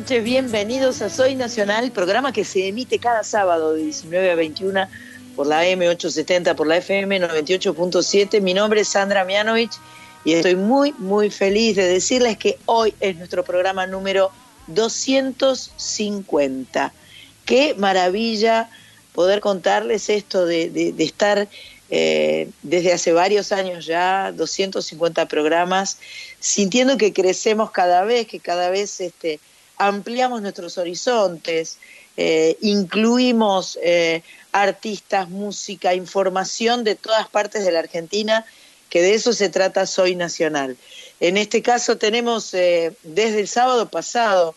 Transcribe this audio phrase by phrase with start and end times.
[0.00, 4.88] noches, bienvenidos a Soy Nacional, programa que se emite cada sábado de 19 a 21
[5.36, 8.40] por la M870, por la FM 98.7.
[8.40, 9.70] Mi nombre es Sandra Mianovich
[10.24, 14.32] y estoy muy, muy feliz de decirles que hoy es nuestro programa número
[14.66, 16.92] 250.
[17.44, 18.68] Qué maravilla
[19.12, 21.46] poder contarles esto de, estar
[21.90, 25.98] eh, desde hace varios años ya, 250 programas,
[26.40, 29.38] sintiendo que crecemos cada vez, que cada vez este,
[29.76, 31.78] ampliamos nuestros horizontes,
[32.16, 38.44] eh, incluimos eh, artistas, música, información de todas partes de la Argentina,
[38.88, 40.76] que de eso se trata Soy Nacional.
[41.20, 44.54] En este caso tenemos desde el sábado pasado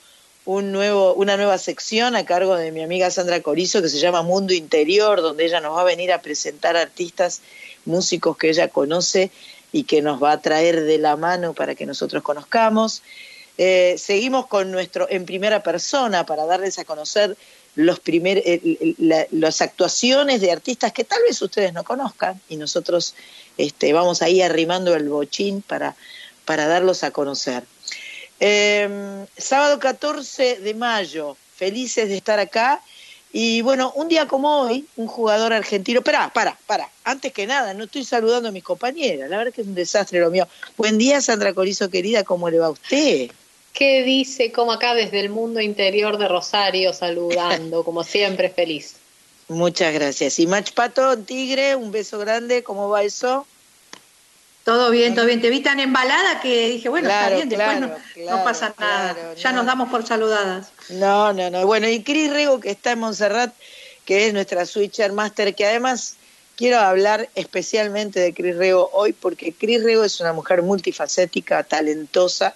[0.47, 4.21] un nuevo, una nueva sección a cargo de mi amiga Sandra Corizo que se llama
[4.21, 7.41] Mundo Interior, donde ella nos va a venir a presentar artistas,
[7.83, 9.29] músicos que ella conoce
[9.73, 13.03] y que nos va a traer de la mano para que nosotros conozcamos.
[13.57, 17.35] Eh, seguimos con nuestro en primera persona para darles a conocer
[17.75, 18.43] los primer,
[19.31, 23.13] las actuaciones de artistas que tal vez ustedes no conozcan y nosotros
[23.57, 25.95] este, vamos ahí arrimando el bochín para,
[26.45, 27.63] para darlos a conocer.
[28.39, 32.81] Eh, sábado 14 de mayo, felices de estar acá.
[33.33, 35.99] Y bueno, un día como hoy, un jugador argentino.
[35.99, 36.89] Espera, para, para.
[37.03, 39.29] Antes que nada, no estoy saludando a mis compañeras.
[39.29, 40.47] La verdad que es un desastre lo mío.
[40.77, 42.23] Buen día, Sandra Corizo, querida.
[42.23, 43.29] ¿Cómo le va a usted?
[43.77, 44.51] ¿Qué dice?
[44.51, 48.95] Como acá desde el mundo interior de Rosario, saludando, como siempre, feliz.
[49.49, 50.39] Muchas gracias.
[50.39, 52.63] Y Mach Pato, Tigre, un beso grande.
[52.63, 53.45] ¿Cómo va eso?
[54.63, 55.41] Todo bien, todo bien.
[55.41, 59.35] Te vi tan embalada que dije, bueno, está bien, después no, pasa nada.
[59.35, 60.71] ya nos damos por saludadas.
[60.89, 61.67] No, no, no.
[61.67, 63.53] Bueno, y Cris Rego, que está en Montserrat,
[64.05, 66.15] que es nuestra Switcher Master, que además
[66.55, 72.55] quiero hablar especialmente de Cris Rego hoy, porque Cris Rego es una mujer multifacética, talentosa,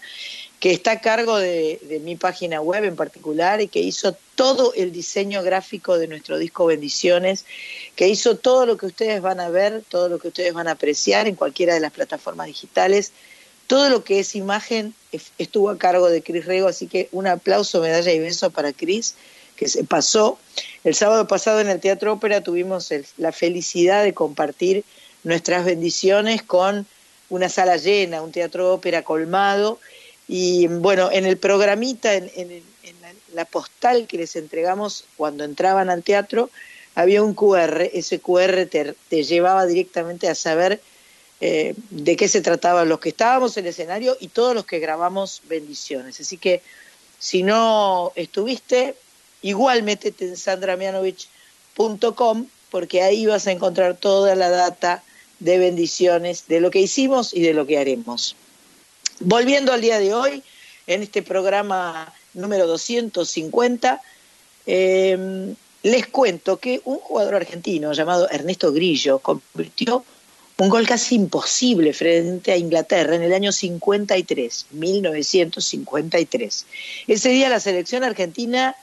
[0.62, 4.92] que está a cargo de, mi página web en particular y que hizo todo el
[4.92, 7.46] diseño gráfico de nuestro disco Bendiciones,
[7.96, 10.74] que hizo todo lo que ustedes van a ver, todo lo que ustedes van a
[10.74, 13.12] apreciar en cualquiera de las plataformas digitales.
[13.66, 14.94] Todo lo que es imagen
[15.40, 19.16] estuvo a cargo de Cris Rego, así que un aplauso, medalla y beso para Cris,
[19.56, 20.38] que se pasó.
[20.84, 24.84] El sábado pasado en el Teatro Ópera tuvimos la felicidad de compartir
[25.24, 26.86] nuestras bendiciones con
[27.30, 29.80] una sala llena, un teatro ópera colmado
[30.34, 32.64] y bueno, en el programita, en,
[33.34, 36.50] la, postal que les entregamos cuando entraban al teatro,
[36.96, 40.80] había un QR, ese QR te, llevaba directamente a saber
[41.42, 44.80] eh, de qué se trataba los que estábamos en el escenario y todos los que
[44.80, 46.22] grabamos bendiciones.
[46.22, 46.62] Así que
[47.20, 48.96] si no estuviste,
[49.42, 55.04] igual métete en sandramianovich.com porque ahí vas a encontrar toda la data
[55.40, 58.38] de bendiciones, de lo que hicimos y de lo que haremos.
[59.24, 60.42] Volviendo al día de hoy,
[60.88, 64.02] en este programa número 250,
[64.66, 70.04] em, les cuento que un jugador argentino llamado Ernesto Grillo convirtió
[70.58, 76.66] un gol casi imposible frente a Inglaterra en el año 53, 1953.
[77.08, 78.76] Ese día la selección argentina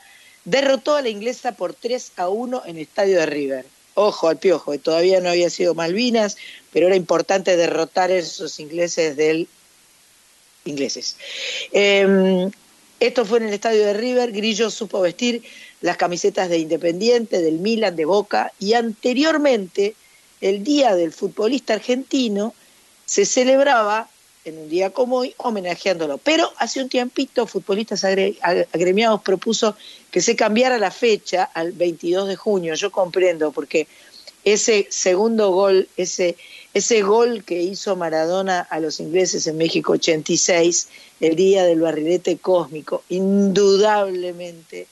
[0.45, 3.67] derrotó a la inglesa por 3 a 1 en el estadio de River.
[3.95, 6.37] Ojo al piojo, todavía no había sido Malvinas,
[6.73, 9.49] pero era importante derrotar a esos ingleses del
[10.65, 11.17] ingleses.
[11.73, 12.51] Em,
[13.01, 15.43] esto fue en el estadio de River, Grillo supo vestir
[15.81, 19.95] las camisetas de Independiente, del Milan, de Boca, y anteriormente,
[20.41, 22.55] el Día del Futbolista Argentino,
[23.07, 24.09] se celebraba
[24.45, 26.19] en un día como hoy, homenajeándolo.
[26.19, 29.77] Pero hace un tiempito, futbolistas agremiados propuso
[30.11, 32.75] que se cambiara la fecha al 22 de junio.
[32.75, 33.87] Yo comprendo, porque
[34.45, 36.37] ese segundo gol, ese
[36.79, 40.89] ese gol que hizo Maradona a los ingleses en México 86,
[41.21, 44.87] el día del barrilete cósmico, indudablemente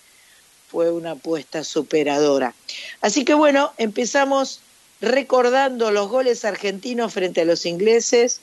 [0.69, 2.55] fue una apuesta superadora.
[3.01, 4.61] Así que bueno, empezamos
[5.01, 8.41] recordando los goles argentinos frente a los ingleses,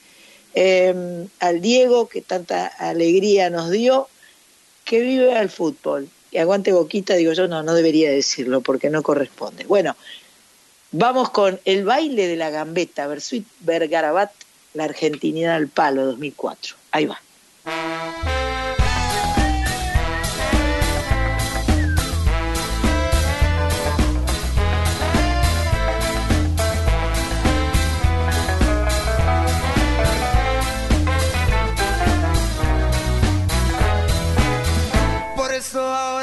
[0.54, 4.07] em, al Diego, que tanta alegría nos dio,
[4.86, 6.10] que vive al fútbol.
[6.31, 9.66] Y aguante boquita, digo yo, no, no debería decirlo porque no corresponde.
[9.66, 9.95] Bueno,
[10.95, 14.31] Vamos con el baile de la gambeta, Versuit Bergarabat,
[14.75, 16.75] la Argentinidad al palo 2004.
[16.92, 17.19] Ahí va.
[35.74, 36.22] sabemos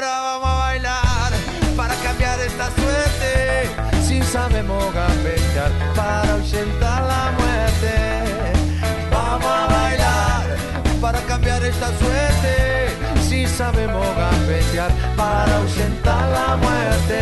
[11.71, 12.87] esta suerte
[13.27, 17.21] si sabemos gambetear para ahuyentar la muerte.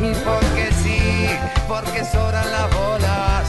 [0.00, 1.00] Y porque sí,
[1.68, 3.44] porque sobran las bolas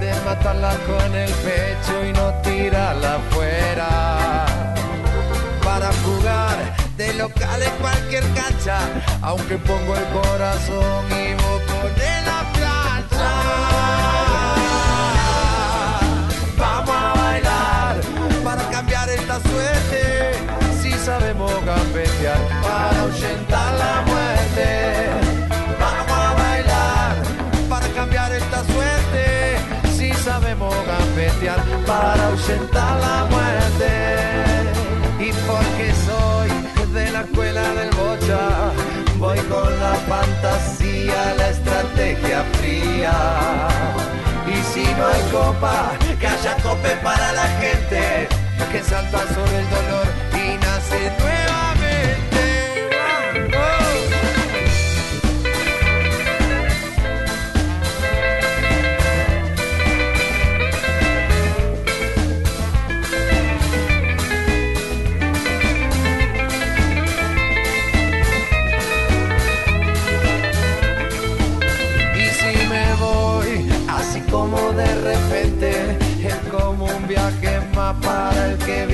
[0.00, 4.46] de matarla con el pecho y no tirarla afuera.
[5.64, 6.56] Para jugar
[6.96, 8.78] de local en cualquier cancha,
[9.22, 11.34] aunque pongo el corazón y
[11.68, 12.17] pones la
[19.40, 20.32] suerte,
[20.80, 24.68] si sabemos gambetear para ahuyentar la muerte.
[25.80, 27.16] Vamos a bailar
[27.68, 29.56] para cambiar esta suerte,
[29.96, 33.92] si sabemos gambetear para ahuyentar la muerte.
[35.20, 36.48] Y porque soy
[36.92, 38.72] de la escuela del bocha,
[39.18, 43.16] voy con la fantasía, la estrategia fría.
[44.46, 49.70] Y si no hay copa, que haya cope para la gente que salta sobre el
[49.70, 52.47] dolor y nace nuevamente.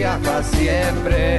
[0.04, 1.38] Viaja siempre.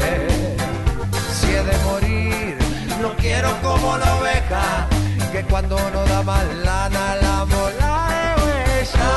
[1.35, 2.57] Si he de morir,
[2.99, 4.87] no quiero como la oveja,
[5.31, 9.11] que cuando no da más lana la mola de huella.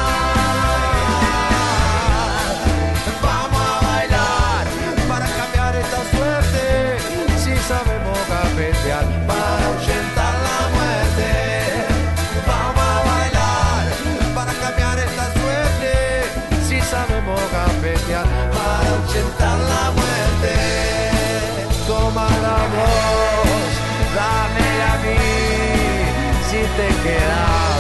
[3.28, 4.64] Vamos a bailar
[5.10, 6.64] para cambiar esta suerte,
[7.42, 9.64] si sabemos gambetear para
[26.76, 27.77] te quedas,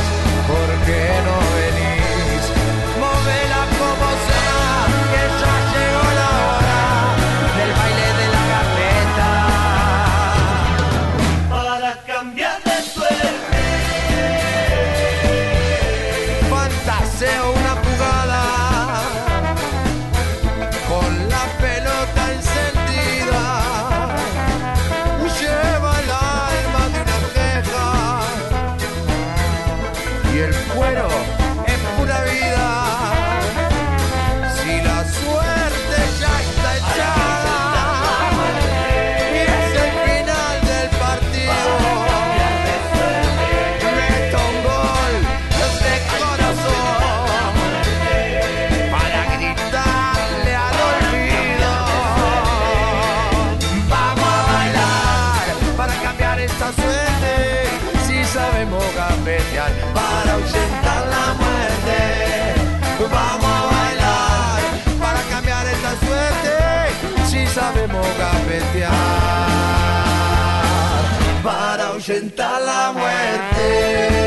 [72.08, 74.18] ahuyentar la muerte.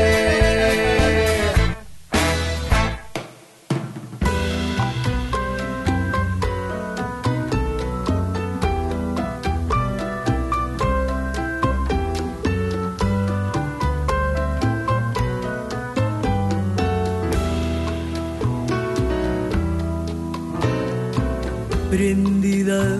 [21.90, 22.98] prendida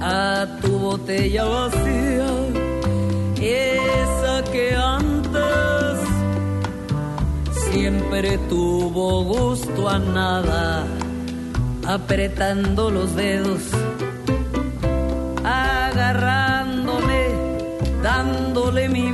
[0.00, 1.44] a tu botella
[9.10, 10.84] gusto a nada,
[11.86, 13.62] apretando los dedos,
[15.44, 17.28] agarrándome,
[18.02, 19.12] dándole mi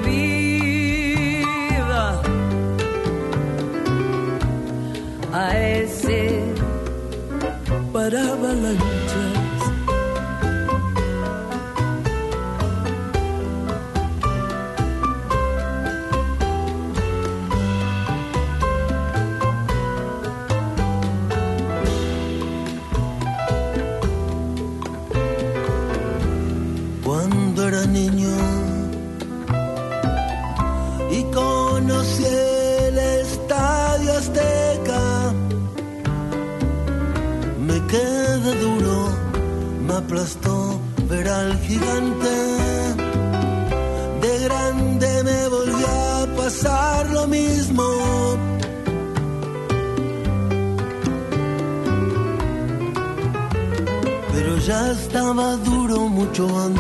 [56.35, 56.75] 装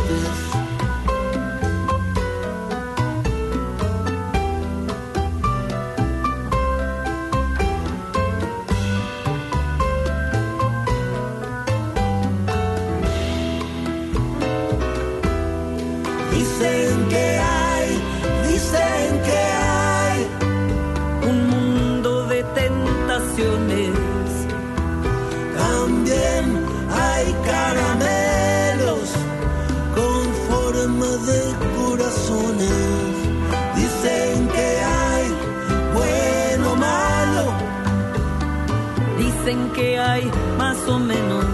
[39.45, 41.45] Dicen que hay más o menos.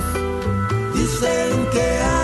[0.94, 2.19] Dicen que hay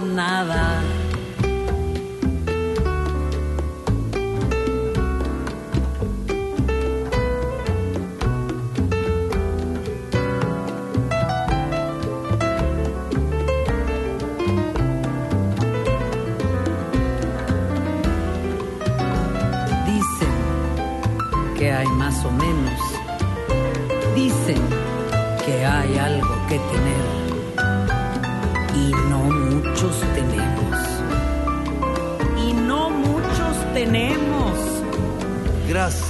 [0.00, 0.79] nada.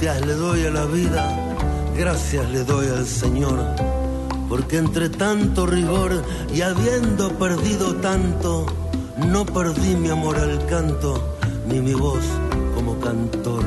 [0.01, 1.55] Gracias le doy a la vida,
[1.95, 3.59] gracias le doy al Señor,
[4.49, 8.65] porque entre tanto rigor y habiendo perdido tanto,
[9.17, 12.23] no perdí mi amor al canto, ni mi voz
[12.73, 13.63] como cantor.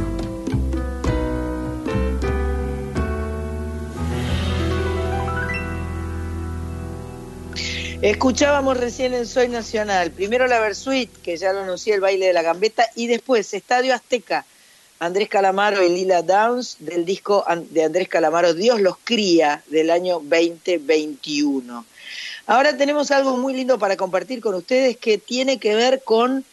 [8.03, 12.33] Escuchábamos recién en Soy Nacional, primero la Versuit, que ya lo anuncié, el baile de
[12.33, 14.45] la gambeta, y después Estadio Azteca,
[15.05, 20.15] Andrés Calamaro y Lila Downs, del disco de Andrés Calamaro, Dios los cría, del año
[20.15, 21.85] 2021.
[22.47, 26.45] Ahora tenemos algo muy lindo para compartir con ustedes que tiene que ver con,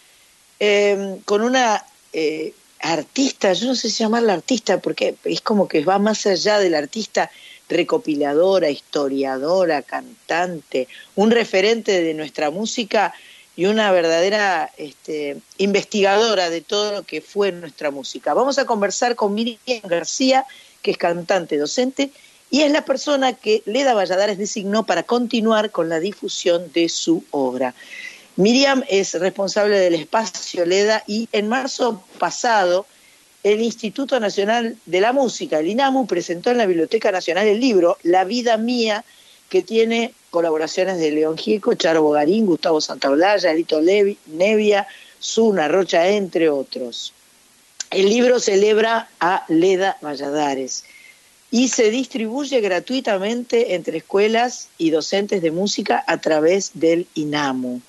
[0.60, 5.84] eh, con una eh, artista, yo no sé si llamarla artista, porque es como que
[5.84, 7.32] va más allá del artista,
[7.70, 13.14] recopiladora, historiadora, cantante, un referente de nuestra música
[13.56, 18.34] y una verdadera este, investigadora de todo lo que fue nuestra música.
[18.34, 20.46] Vamos a conversar con Miriam García,
[20.82, 22.12] que es cantante, docente,
[22.50, 27.24] y es la persona que Leda Valladares designó para continuar con la difusión de su
[27.32, 27.74] obra.
[28.36, 32.86] Miriam es responsable del espacio Leda y en marzo pasado
[33.44, 37.98] el Instituto Nacional de la Música, el INAMU, presentó en la Biblioteca Nacional el libro
[38.04, 39.04] La vida mía,
[39.50, 44.88] que tiene colaboraciones de León Gieco, Charo Bogarín, Gustavo Santaolalla, Levi, Nevia,
[45.22, 47.14] Zuna, Rocha, entre otros.
[47.92, 50.86] El libro celebra a Leda Valladares
[51.52, 57.82] y se distribuye gratuitamente entre escuelas y docentes de música a través del INAMU.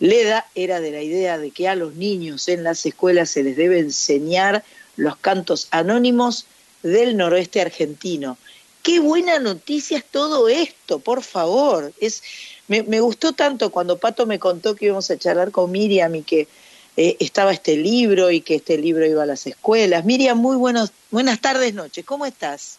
[0.00, 3.56] Leda era de la idea de que a los niños en las escuelas se les
[3.56, 4.64] debe enseñar
[4.96, 6.46] los cantos anónimos
[6.82, 8.36] del noroeste argentino.
[8.82, 11.92] Qué buena noticia es todo esto, por favor.
[12.00, 12.22] Es,
[12.68, 16.22] me, me gustó tanto cuando Pato me contó que íbamos a charlar con Miriam y
[16.22, 16.48] que
[16.96, 20.04] eh, estaba este libro y que este libro iba a las escuelas.
[20.04, 22.04] Miriam, muy buenos, buenas tardes, noches.
[22.04, 22.78] ¿Cómo estás?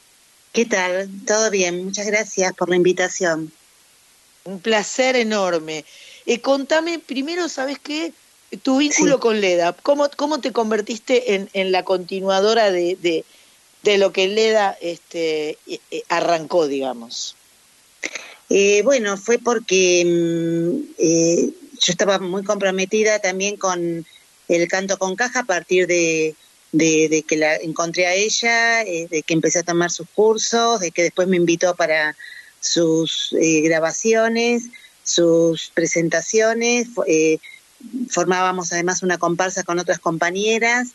[0.51, 1.10] ¿Qué tal?
[1.27, 1.86] ¿Todo bien?
[1.86, 3.51] Muchas gracias por la invitación.
[4.46, 5.86] Un placer enorme.
[6.25, 8.13] Eh, contame primero, ¿sabes qué?
[8.63, 9.20] Tu vínculo Sí.
[9.22, 9.74] con Leda.
[9.84, 13.24] ¿Cómo, cómo te convertiste en, en la continuadora de, de,
[13.83, 17.36] de lo que Leda este, eh, eh, arrancó, digamos?
[18.50, 24.05] Eh, bueno, fue porque mm, eh, yo estaba muy comprometida también con
[24.48, 26.36] el canto con caja a partir de,
[26.71, 31.03] de- que la encontré a ella, de que empecé a tomar sus cursos, de que
[31.03, 32.15] después me invitó para
[32.59, 34.63] sus grabaciones,
[35.03, 36.88] sus presentaciones.
[38.09, 40.89] formábamos además una comparsa con otras compañeras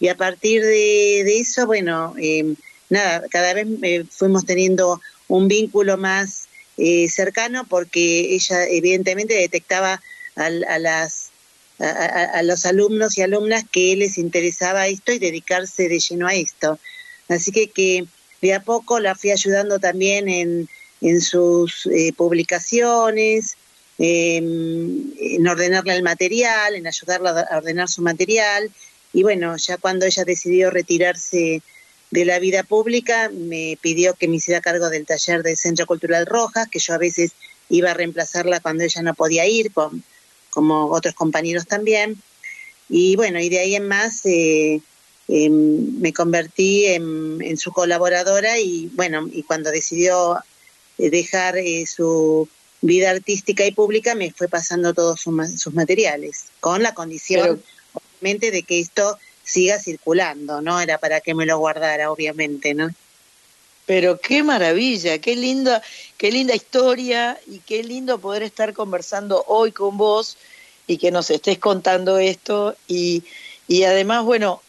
[0.00, 2.54] y a partir de, eso, bueno, eh,
[2.88, 10.00] nada, cada vez eh, fuimos teniendo un vínculo más eh, cercano porque ella evidentemente detectaba
[10.36, 11.30] a, las,
[11.78, 16.78] a, los alumnos y alumnas que les interesaba esto y dedicarse de lleno a esto.
[17.28, 18.06] Así que, que
[18.40, 20.68] de a poco la fui ayudando también en,
[21.02, 23.56] en sus eh, publicaciones,
[23.98, 28.70] en ordenarle el material, en ayudarla a ordenar su material.
[29.12, 31.62] Y bueno, ya cuando ella decidió retirarse
[32.10, 36.26] de la vida pública, me pidió que me hiciera cargo del taller del Centro Cultural
[36.26, 37.32] Rojas, que yo a veces
[37.68, 40.02] iba a reemplazarla cuando ella no podía ir, con,
[40.50, 42.20] como otros compañeros también.
[42.88, 44.80] Y bueno, y de ahí en más eh,
[45.28, 50.38] em, me convertí en, su colaboradora y bueno, y cuando decidió
[50.98, 52.48] eh, dejar eh, su
[52.80, 57.62] vida artística y pública me fue pasando todos sus, materiales, con la condición,
[58.20, 60.80] de que esto siga circulando, ¿no?
[60.80, 62.90] Era para que me lo guardara, obviamente, ¿no?
[63.86, 65.82] Pero qué maravilla, qué linda,
[66.16, 70.36] qué linda historia y qué lindo poder estar conversando hoy con vos
[70.86, 73.24] y que nos estés contando esto y,
[73.66, 74.62] y además, bueno,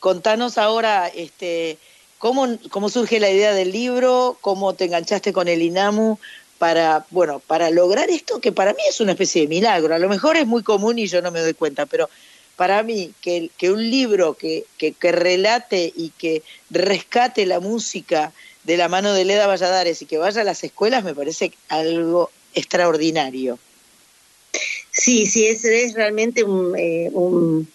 [0.00, 1.76] contanos ahora este
[2.18, 6.18] cómo, cómo surge la idea del libro, cómo te enganchaste con el INAMU,
[6.62, 9.96] para, bueno, para lograr esto que para mí es una especie de milagro.
[9.96, 12.08] A lo mejor es muy común y yo no me doy cuenta, pero
[12.56, 18.32] para mí que, que un libro que, que, relate y que rescate la música
[18.64, 22.30] de la mano de Leda Valladares y que vaya a las escuelas me parece algo
[22.54, 23.58] extraordinario.
[24.90, 27.68] Sí, sí, es realmente un, eh, un,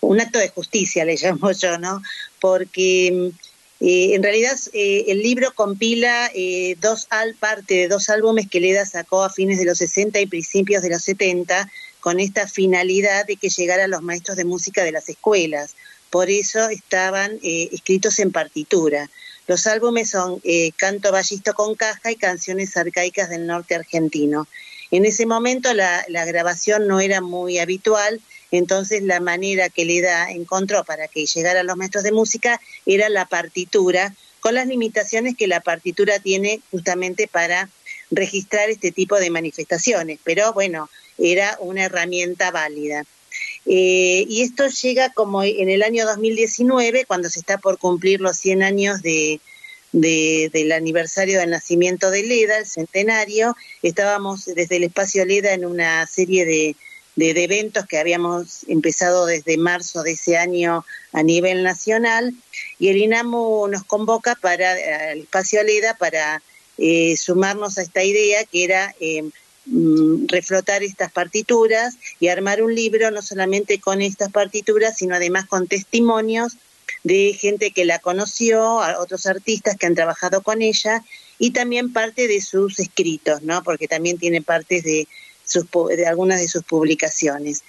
[0.00, 2.02] un acto de justicia, le llamo yo, ¿no?
[2.40, 3.32] Porque
[3.80, 6.30] eh, en realidad eh, el libro compila
[6.78, 10.26] dos al, parte de dos álbumes que Leda sacó a fines de los 60 y
[10.26, 11.70] principios de los 70
[12.08, 15.74] con esta finalidad de que llegara a los maestros de música de las escuelas.
[16.08, 19.10] Por eso estaban escritos en partitura.
[19.46, 20.40] Los álbumes son
[20.76, 24.48] Canto Ballisto con Caja y Canciones Arcaicas del Norte Argentino.
[24.90, 30.30] En ese momento la, la grabación no era muy habitual, entonces la manera que Leda
[30.30, 35.36] encontró para que llegara a los maestros de música era la partitura, con las limitaciones
[35.36, 37.68] que la partitura tiene justamente para
[38.10, 40.18] registrar este tipo de manifestaciones.
[40.24, 40.88] Pero bueno,
[41.18, 43.04] era una herramienta válida.
[43.66, 48.38] Eh, y esto llega como en el año 2019, cuando se está por cumplir los
[48.38, 49.40] 100 años de,
[49.92, 53.56] del aniversario del nacimiento de Leda, el centenario.
[53.82, 56.76] Estábamos desde el espacio Leda en una serie de,
[57.16, 62.34] de, eventos que habíamos empezado desde marzo de ese año a nivel nacional
[62.78, 66.42] y el INAMU nos convoca para el espacio Leda para
[66.78, 69.24] eh, sumarnos a esta idea que era eh,
[70.28, 75.66] reflotar estas partituras y armar un libro no solamente con estas partituras sino además con
[75.66, 76.56] testimonios
[77.04, 81.04] de gente que la conoció, a otros artistas que han trabajado con ella
[81.38, 83.62] y también parte de sus escritos, ¿no?
[83.62, 85.06] Porque también tiene partes de
[85.96, 87.62] de algunas de sus publicaciones.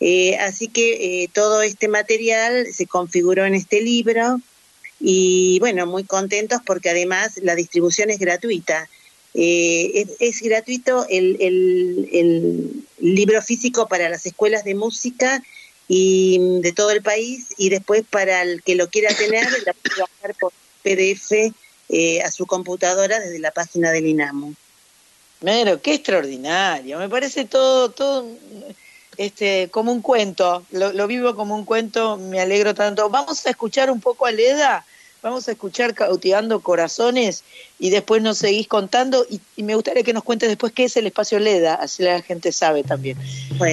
[0.00, 4.40] Eh, así que eh, todo este material se configuró en este libro
[5.00, 8.88] y bueno, muy contentos porque además la distribución es gratuita.
[9.34, 15.42] Eh, es, gratuito el, el, libro físico para las escuelas de música
[15.88, 20.00] y de todo el país y después para el que lo quiera tener la puede
[20.00, 21.52] bajar por PDF
[22.24, 24.54] a su computadora desde la página del INAMU.
[25.44, 26.98] Mero, qué extraordinario.
[26.98, 28.26] Me parece todo, todo
[29.18, 30.64] este, como un cuento.
[30.70, 33.10] Lo, vivo como un cuento, me alegro tanto.
[33.10, 34.86] Vamos a escuchar un poco a Leda,
[35.24, 37.44] vamos a escuchar Cautivando Corazones
[37.78, 39.24] y después nos seguís contando.
[39.28, 42.52] Y, me gustaría que nos cuentes después qué es el espacio Leda, así la gente
[42.52, 43.16] sabe también.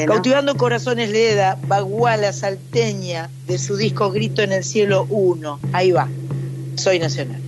[0.08, 5.60] Cautivando Corazones Leda, Baguala Salteña, de su disco Grito en el Cielo 1.
[5.74, 6.08] Ahí va.
[6.76, 7.42] Soy Nacional.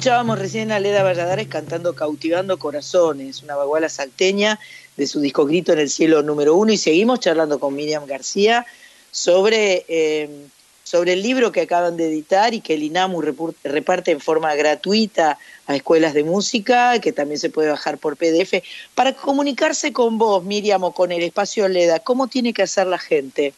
[0.00, 4.58] Escuchábamos recién a Leda Valladares cantando Cautivando Corazones, una baguala salteña
[4.96, 8.64] de su disco Grito en el Cielo número uno, y seguimos charlando con Miriam García
[9.10, 10.46] sobre, eh,
[10.84, 13.20] sobre el libro que acaban de editar y que el INAMU
[13.62, 15.36] reparte en forma gratuita
[15.66, 18.62] a escuelas de música, que también se puede bajar por PDF.
[18.94, 22.98] Para comunicarse con vos, Miriam, o con el espacio Leda, ¿cómo tiene que hacer la
[22.98, 23.52] gente?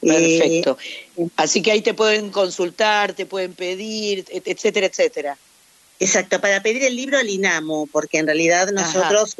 [0.00, 0.76] Perfecto.
[1.16, 5.38] Eh, Así que ahí te pueden consultar, te pueden pedir, etcétera, etcétera.
[6.00, 9.36] Exacto, para pedir el libro al INAMU, porque en realidad nosotros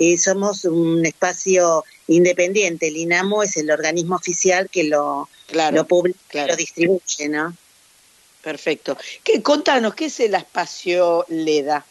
[0.00, 2.88] eh, somos un espacio independiente.
[2.88, 7.54] El INAMU es el organismo oficial que lo, lo publica lo distribuye, ¿no?
[8.42, 8.96] Perfecto.
[9.22, 11.84] ¿Qué, contanos, ¿qué es el espacio LEDA?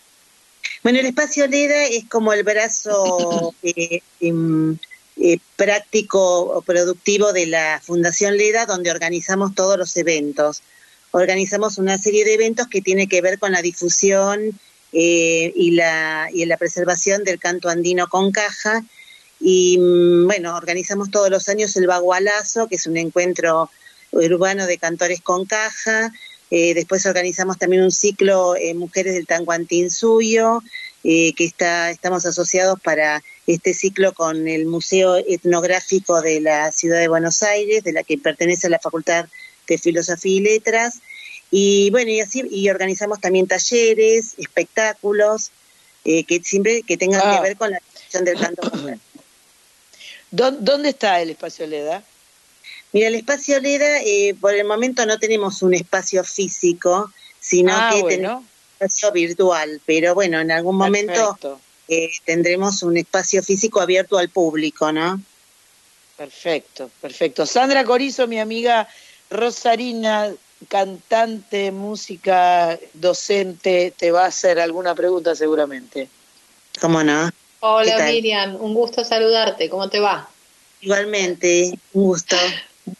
[0.82, 4.76] Bueno, el espacio LEDA es como el brazo eh, em,
[5.18, 10.64] eh, práctico o productivo de la Fundación LEDA, donde organizamos todos los eventos.
[11.12, 14.60] Organizamos una serie de eventos que tiene que ver con la difusión
[14.94, 18.84] eh, y, la, y la preservación del canto andino con caja
[19.40, 23.70] y mm, bueno, organizamos todos los años el Bagualazo, que es un encuentro
[24.12, 26.12] urbano de cantores con caja.
[26.52, 30.62] Eh, después organizamos también un ciclo eh, Mujeres del Tanguantinsuyo,
[31.04, 37.00] eh, que está, estamos asociados para este ciclo con el Museo Etnográfico de la Ciudad
[37.00, 39.28] de Buenos Aires, de la que pertenece a la Facultad
[39.68, 41.00] de Filosofía y Letras.
[41.52, 45.52] Y bueno, y así y organizamos también talleres, espectáculos,
[46.06, 47.42] eh, que siempre que tengan que ah.
[47.42, 48.72] ver con la difusión del canto.
[50.32, 52.04] ¿Dónde está el espacio LEDA?
[52.92, 57.92] Mira, el espacio LEDA, eh, por el momento no tenemos un espacio físico, sino ah,
[57.94, 58.48] que tenemos un
[58.80, 61.38] espacio virtual, pero bueno, en algún momento
[61.88, 65.22] eh, tendremos un espacio físico abierto al público, ¿no?
[66.16, 67.46] Perfecto, perfecto.
[67.46, 68.88] Sandra Corizo, mi amiga
[69.30, 70.32] Rosarina,
[70.68, 76.10] cantante, música, docente, te va a hacer alguna pregunta seguramente.
[76.82, 77.30] ¿Cómo no?
[77.62, 80.30] Hola Miriam, un gusto saludarte, ¿cómo te va?
[80.82, 82.38] Igualmente, un gusto.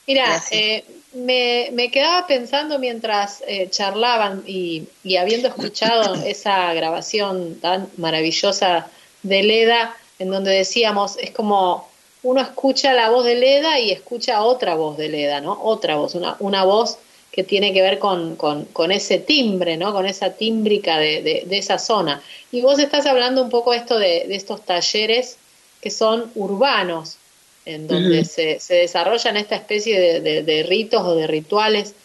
[0.06, 7.60] Mira, eh, me, me, quedaba pensando mientras eh, charlaban y, y, habiendo escuchado esa grabación
[7.60, 8.90] tan maravillosa
[9.24, 11.90] de Leda, en donde decíamos, es como
[12.22, 15.58] uno escucha la voz de Leda y escucha otra voz de Leda, ¿no?
[15.64, 16.98] Otra voz, una, una voz
[17.40, 19.94] que tiene que ver con, con, ese timbre, ¿no?
[19.94, 22.22] Con esa tímbrica de, de, esa zona.
[22.52, 25.38] Y vos estás hablando un poco esto de, de estos talleres
[25.80, 27.16] que son urbanos,
[27.64, 31.96] en donde se, se, desarrollan esta especie de, ritos o de rituales.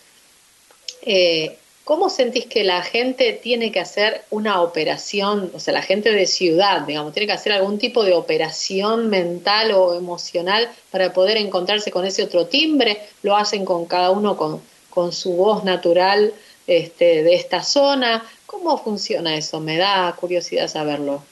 [1.02, 6.12] Eh, ¿Cómo sentís que la gente tiene que hacer una operación, o sea, la gente
[6.12, 11.38] de ciudad, digamos, tiene que hacer algún tipo de operación mental o emocional para poder
[11.38, 13.00] encontrarse con ese otro timbre?
[13.24, 14.62] ¿Lo hacen con cada uno con,
[14.94, 16.32] con su voz natural
[16.66, 18.24] este, de esta zona.
[18.46, 19.60] ¿Cómo funciona eso?
[19.60, 21.22] Me da curiosidad saberlo.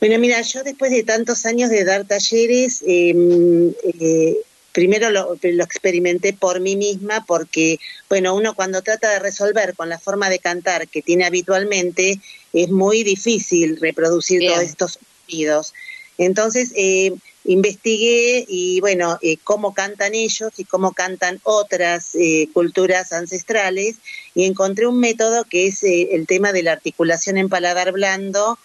[0.00, 4.36] Bueno, mira, yo después de tantos años de dar talleres, em, eh,
[4.72, 7.78] primero lo, lo, experimenté por mí misma, porque,
[8.08, 12.18] bueno, uno cuando trata de resolver con la forma de cantar que tiene habitualmente,
[12.52, 15.72] es muy difícil reproducir todos estos sonidos.
[16.18, 17.12] Entonces, eh,
[17.44, 23.96] investigué y bueno, eh, cómo cantan ellos y cómo cantan otras eh, culturas ancestrales
[24.34, 28.58] y encontré un método que es eh, el tema de la articulación en paladar blando,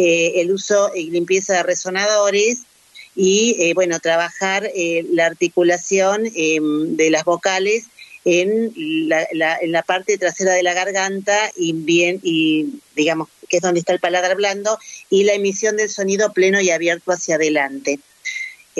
[0.00, 2.60] el uso y limpieza de resonadores
[3.16, 4.70] y bueno, trabajar
[5.10, 7.86] la articulación em, de las vocales
[8.24, 8.72] en
[9.08, 9.26] la,
[9.60, 13.92] en la parte trasera de la garganta y bien y digamos que es donde está
[13.92, 14.78] el paladar blando
[15.10, 17.98] y la emisión del sonido pleno y abierto hacia adelante.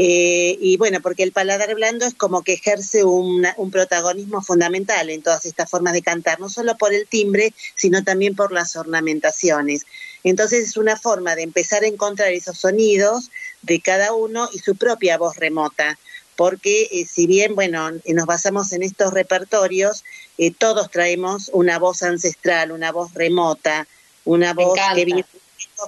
[0.00, 5.22] Eh, y bueno, porque el paladar blando es como que ejerce un protagonismo fundamental en
[5.22, 9.86] todas estas formas de cantar, no solo por el timbre, sino también por las ornamentaciones.
[10.22, 13.32] Entonces es una forma de empezar a encontrar esos sonidos
[13.62, 15.98] de cada uno y su propia voz remota,
[16.36, 20.04] porque eh, si bien, bueno, nos basamos en estos repertorios,
[20.38, 23.88] eh, todos traemos una voz ancestral, una voz remota,
[24.24, 25.24] una voz que viene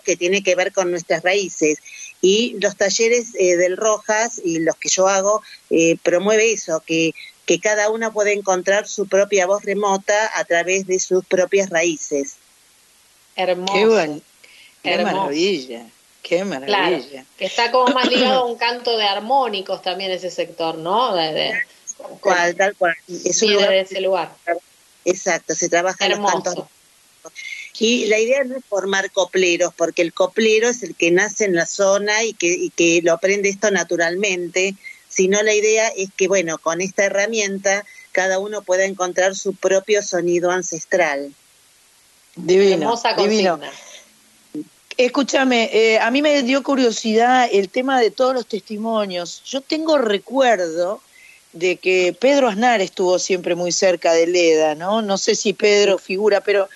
[0.05, 1.79] que tiene que ver con nuestras raíces.
[2.23, 7.15] Y los talleres eh, del Rojas y los que yo hago eh, promueve eso, que,
[7.47, 12.37] que cada una puede encontrar su propia voz remota a través de sus propias raíces.
[13.37, 14.21] Hermoso.
[14.83, 15.87] Qué, maravilla.
[16.23, 17.25] Qué maravilla.
[17.37, 21.15] que está como más ligado a un canto de armónicos también ese sector, ¿no?
[21.15, 21.53] De,
[21.97, 22.95] tal cual, tal cual.
[23.09, 24.35] Es un lugar, ese lugar.
[25.05, 26.67] Exacto, se trabaja en los cantos.
[27.79, 31.55] Y la idea no es formar copleros, porque el coplero es el que nace en
[31.55, 34.75] la zona y que, y que lo aprende esto naturalmente,
[35.09, 40.03] sino la idea es que, bueno, con esta herramienta cada uno pueda encontrar su propio
[40.03, 41.33] sonido ancestral.
[42.37, 43.61] Divino, divino.
[44.97, 49.43] Escúchame, eh, a mí me dio curiosidad el tema de todos los testimonios.
[49.45, 51.01] Yo tengo recuerdo
[51.53, 55.03] de que Pedro Aznar estuvo siempre muy cerca de Leda, ¿no?
[55.03, 56.69] No sé si Pedro figura, pero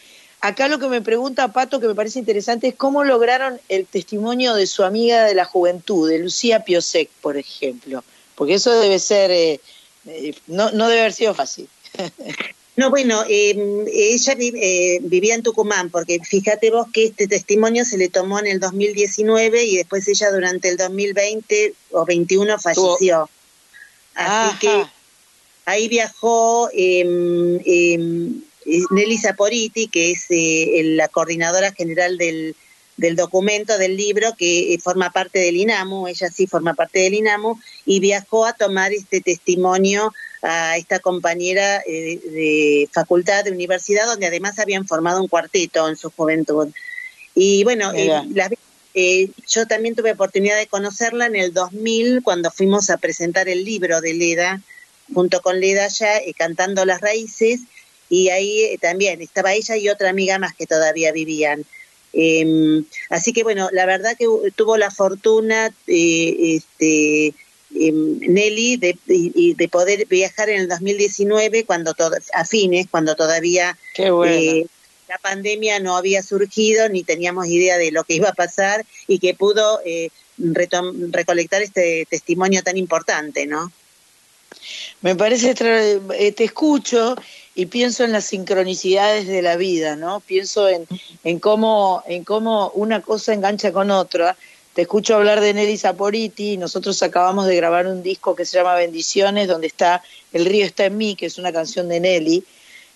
[0.45, 4.55] acá lo que me pregunta Pato, que me parece interesante, es cómo lograron el testimonio
[4.55, 8.05] de su amiga de la juventud, de Lucía Piosek, por ejemplo,
[8.35, 9.61] porque eso debe ser, eh,
[10.07, 11.69] eh, no, no debe haber sido fácil.
[12.77, 17.97] No, bueno, em, ella eh, vivía en Tucumán, porque fíjate vos que este testimonio se
[17.97, 23.31] le tomó en el 2019 y después ella durante el 2020 o 21 falleció.
[24.17, 24.87] Así que
[25.67, 27.05] ahí viajó eh,
[28.91, 32.57] Nelly Saporiti, que es eh, la coordinadora general del,
[32.97, 37.59] del documento del libro que forma parte del INAMU, ella sí forma parte del INAMU,
[37.85, 44.27] y viajó a tomar este testimonio a esta compañera eh, de facultad, de universidad, donde
[44.27, 46.69] además habían formado un cuarteto en su juventud.
[47.35, 48.13] Y bueno, eh,
[48.95, 53.65] eh, yo también tuve oportunidad de conocerla en el 2000, cuando fuimos a presentar el
[53.65, 54.61] libro de Leda,
[55.13, 57.61] junto con Leda ya, cantando las raíces,
[58.09, 61.65] y ahí también estaba ella y otra amiga más que todavía vivían.
[62.13, 67.35] Em, así que bueno, la verdad que tuvo la fortuna este,
[67.75, 71.93] Em, Nelly de, de, poder viajar en el 2019 cuando
[72.33, 74.67] a fines cuando todavía eh,
[75.09, 79.19] la pandemia no había surgido ni teníamos idea de lo que iba a pasar y
[79.19, 83.73] que pudo eh, recolectar este testimonio tan importante, ¿no?
[85.01, 87.17] Me parece, eh, te escucho
[87.55, 90.21] y pienso en las sincronicidades de la vida, ¿no?
[90.21, 90.87] Pienso en,
[91.23, 94.37] en, cómo, en cómo una cosa engancha con otra
[94.75, 98.75] te escucho hablar de Nelly Saporiti, nosotros acabamos de grabar un disco que se llama
[98.75, 102.45] Bendiciones, donde está El río está en mí, que es una canción de Nelly,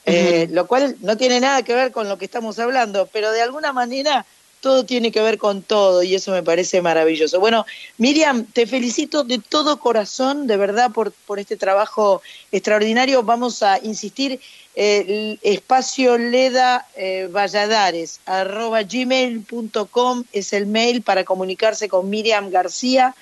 [0.05, 3.42] eh, lo cual no tiene nada que ver con lo que estamos hablando, pero de
[3.42, 4.27] alguna manera
[4.61, 7.40] todo tiene que ver con todo y eso me parece maravilloso.
[7.40, 7.66] Bueno,
[7.97, 13.23] Miriam, te felicito de todo corazón, de verdad, por, por este trabajo extraordinario.
[13.23, 14.40] Vamos a insistir,
[14.75, 23.16] el espacio Leda eh, Valladares, arroba gmail.com es el mail para comunicarse con Miriam García,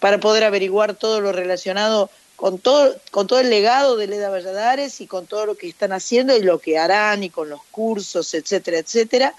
[0.00, 5.00] para poder averiguar todo lo relacionado con todo, con todo el legado de Leda Valladares
[5.02, 8.32] y con todo lo que están haciendo y lo que harán y con los cursos,
[8.32, 9.34] etcétera, etcétera.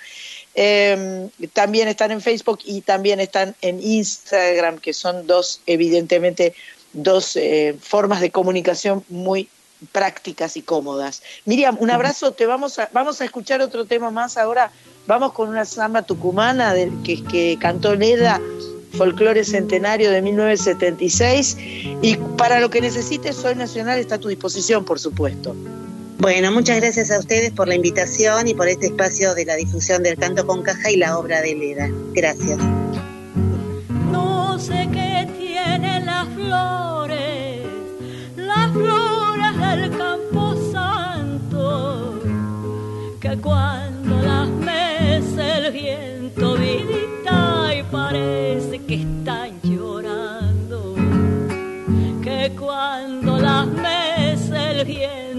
[0.56, 6.54] Eh, también están en Facebook y también están en Instagram, que son dos, evidentemente,
[6.94, 9.50] dos eh, formas de comunicación muy
[9.92, 11.24] prácticas y cómodas.
[11.46, 14.72] Miriam, un abrazo, te vamos a, vamos a escuchar otro tema más ahora.
[15.08, 18.40] Vamos con una samba tucumana que, que cantó Leda,
[18.98, 21.58] folclore centenario de 1976.
[22.02, 25.56] Y para lo que necesites, Soy Nacional está a tu disposición, por supuesto.
[26.22, 30.04] Bueno, muchas gracias a ustedes por la invitación y por este espacio de la difusión
[30.04, 31.90] del canto con caja y la obra de Leda.
[32.14, 32.60] Gracias.
[34.12, 37.62] No sé qué tienen las flores,
[38.36, 42.20] las flores del campo santo,
[43.20, 50.94] que cuando las mece el viento vidita y parece que están llorando,
[52.22, 55.31] que cuando las mece el viento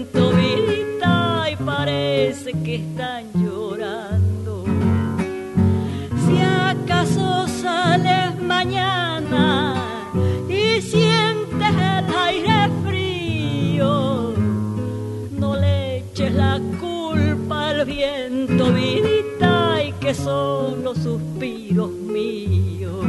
[2.33, 4.65] parece que están llorando.
[6.25, 9.75] Si acaso sales mañana
[10.49, 14.33] y sientes el aire frío,
[15.31, 23.05] no le eches la culpa al viento, vidita, y que son los suspiros míos.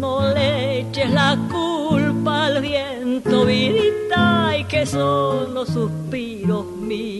[0.00, 7.12] No le eches la culpa al viento, vidita, y que son los suspiros mío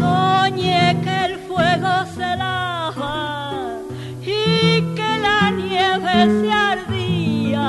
[0.00, 3.78] soñé que el fuego se lava
[4.22, 7.68] y que la nieve se ardía.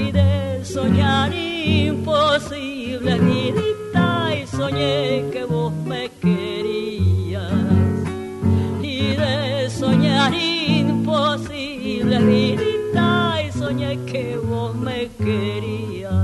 [0.00, 7.52] Y de soñar imposible grita y soñé que vos me querías.
[8.82, 13.08] Y de soñar imposible grita
[13.46, 16.23] y soñé que vos me querías.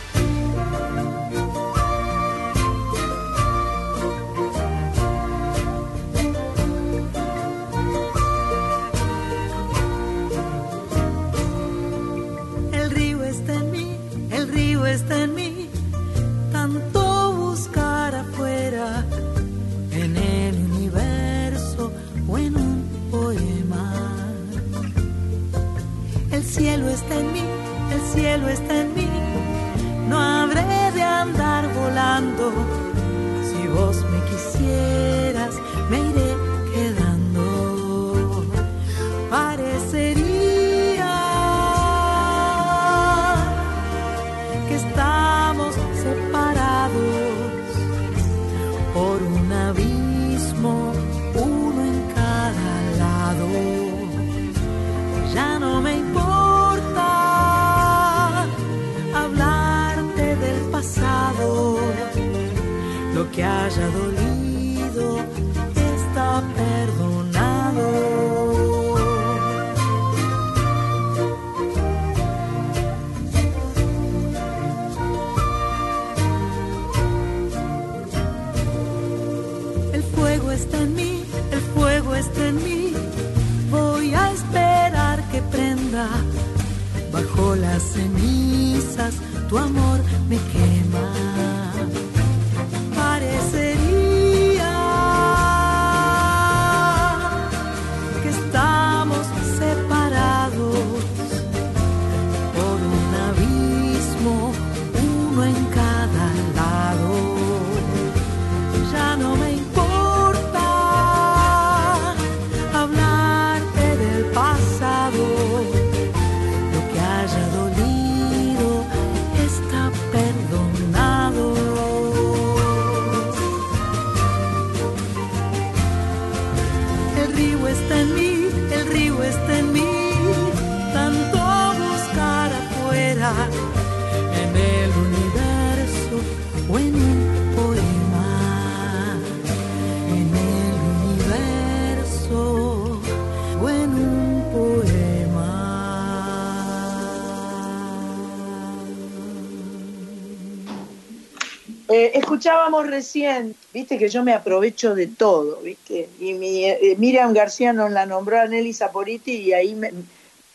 [152.31, 157.91] Escuchábamos recién, viste que yo me aprovecho de todo, viste, y eh, Miriam García nos
[157.91, 159.91] la nombró a Nelly Saporiti y ahí me,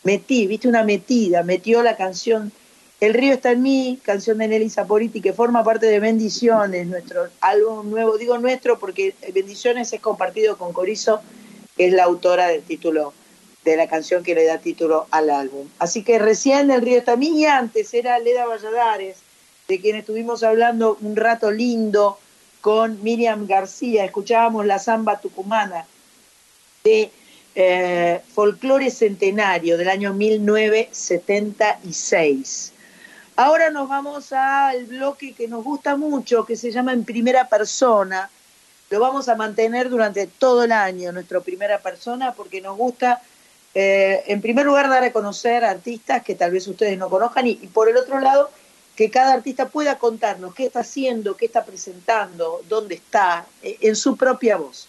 [0.01, 2.51] metí, viste, una metida, metió la canción
[2.99, 7.27] El río está en mí, canción de Nelly Saporiti, que forma parte de Bendiciones, nuestro
[7.41, 11.21] álbum nuevo, digo nuestro porque Bendiciones es compartido con Corizo,
[11.75, 13.13] que es la autora del título
[13.63, 15.67] de la canción que le da título al álbum.
[15.77, 19.26] Así que recién El río está en mí y antes era Leda Valladares
[19.67, 22.17] de quien estuvimos hablando un rato lindo
[22.61, 24.05] con Miriam García.
[24.05, 25.85] Escuchábamos la samba tucumana
[26.83, 27.11] de
[27.53, 32.71] eh, folclore centenario del año 1976.
[33.35, 38.29] Ahora nos vamos al bloque que nos gusta mucho, que se llama En Primera Persona.
[38.89, 43.21] Lo vamos a mantener durante todo el año, nuestra primera persona, porque nos gusta,
[43.75, 47.55] eh, en primer lugar, dar a conocer artistas que tal vez ustedes no conozcan y,
[47.55, 48.49] por el otro lado,
[48.97, 53.95] que cada artista pueda contarnos qué está haciendo, qué está presentando, dónde está, eh, en
[53.95, 54.87] su propia voz.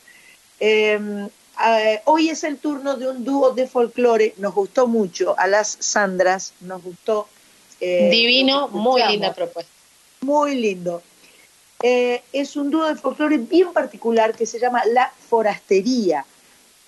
[0.59, 5.46] Em, eh, hoy es el turno de un dúo de folclore, nos gustó mucho, a
[5.46, 7.28] las Sandras, nos gustó.
[7.78, 9.70] Divino, muy linda propuesta.
[10.22, 11.02] Muy lindo.
[11.82, 16.24] Eh, es un dúo de folclore bien particular que se llama La Forastería.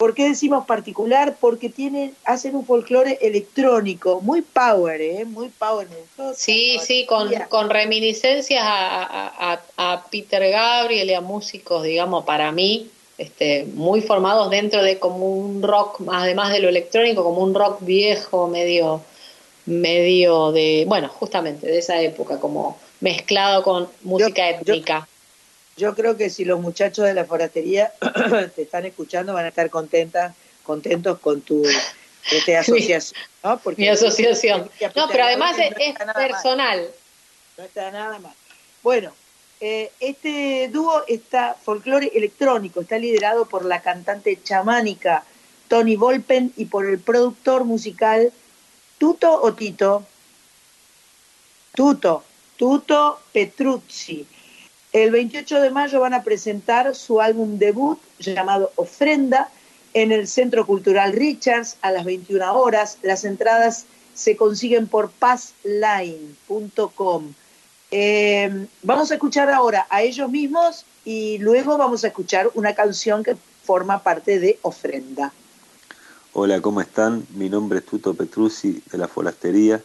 [0.01, 1.37] ¿Por qué decimos particular?
[1.39, 5.27] Porque tienen, hacen un folclore electrónico, muy power, ¿eh?
[5.27, 5.89] Muy power.
[6.35, 12.89] Sí, sí, con, con reminiscencias a, a, Peter Gabriel y a músicos, digamos, para mí,
[13.19, 17.81] este, muy formados dentro de como un rock, además de lo electrónico, como un rock
[17.83, 19.03] viejo, medio,
[19.67, 25.01] medio de, bueno, justamente de esa época, como mezclado con música étnica.
[25.01, 25.20] Yo,
[25.95, 27.93] creo que si los muchachos de la forastería
[28.55, 31.63] te están escuchando van a estar contentas, contentos con tu
[32.31, 33.61] este, asociación, ¿no?
[33.77, 34.71] Mi asociación.
[34.95, 36.91] No, pero además es, personal.
[37.57, 38.35] No está nada mal.
[38.83, 39.13] Bueno,
[39.61, 45.25] eh, este dúo está folclore electrónico, está liderado por la cantante chamánica
[45.69, 48.33] Tony Volpen y por el productor musical
[48.99, 50.05] Tuto o Tito.
[51.75, 52.25] Tuto,
[52.57, 54.27] Tuto Petruzzi.
[54.93, 59.49] El 28 de mayo van a presentar su álbum debut llamado Ofrenda
[59.95, 62.99] en el Centro Cultural Richards a las 21 horas.
[63.03, 66.15] Las entradas se consiguen por passline.com.
[67.93, 73.23] Eh, vamos a escuchar ahora a ellos mismos y luego vamos a escuchar una canción
[73.23, 75.33] que forma parte de Ofrenda.
[76.33, 77.27] Hola, ¿cómo están?
[77.35, 79.81] Mi nombre es Tuto Petruzzi de la Forastería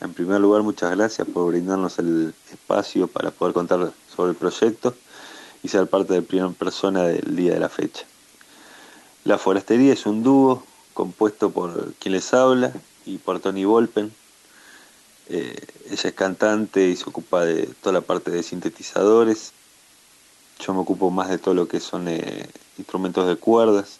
[0.00, 4.94] en primer lugar, muchas gracias por brindarnos el espacio para poder contar sobre el proyecto
[5.62, 8.04] y ser parte de primera persona del día de la fecha.
[9.24, 12.72] La Forastería es un dúo compuesto por quien les habla
[13.06, 14.12] y por Tony Volpen.
[15.28, 15.56] Eh,
[15.90, 19.52] ella es cantante y se ocupa de toda la parte de sintetizadores.
[20.60, 23.98] Yo me ocupo más de todo lo que son eh, instrumentos de cuerdas.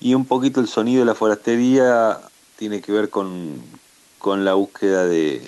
[0.00, 2.20] Y un poquito el sonido de la forastería
[2.58, 3.62] tiene que ver con,
[4.24, 5.42] con la búsqueda de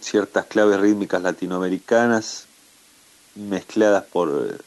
[0.00, 2.46] ciertas claves rítmicas latinoamericanas
[3.36, 4.58] mezcladas por,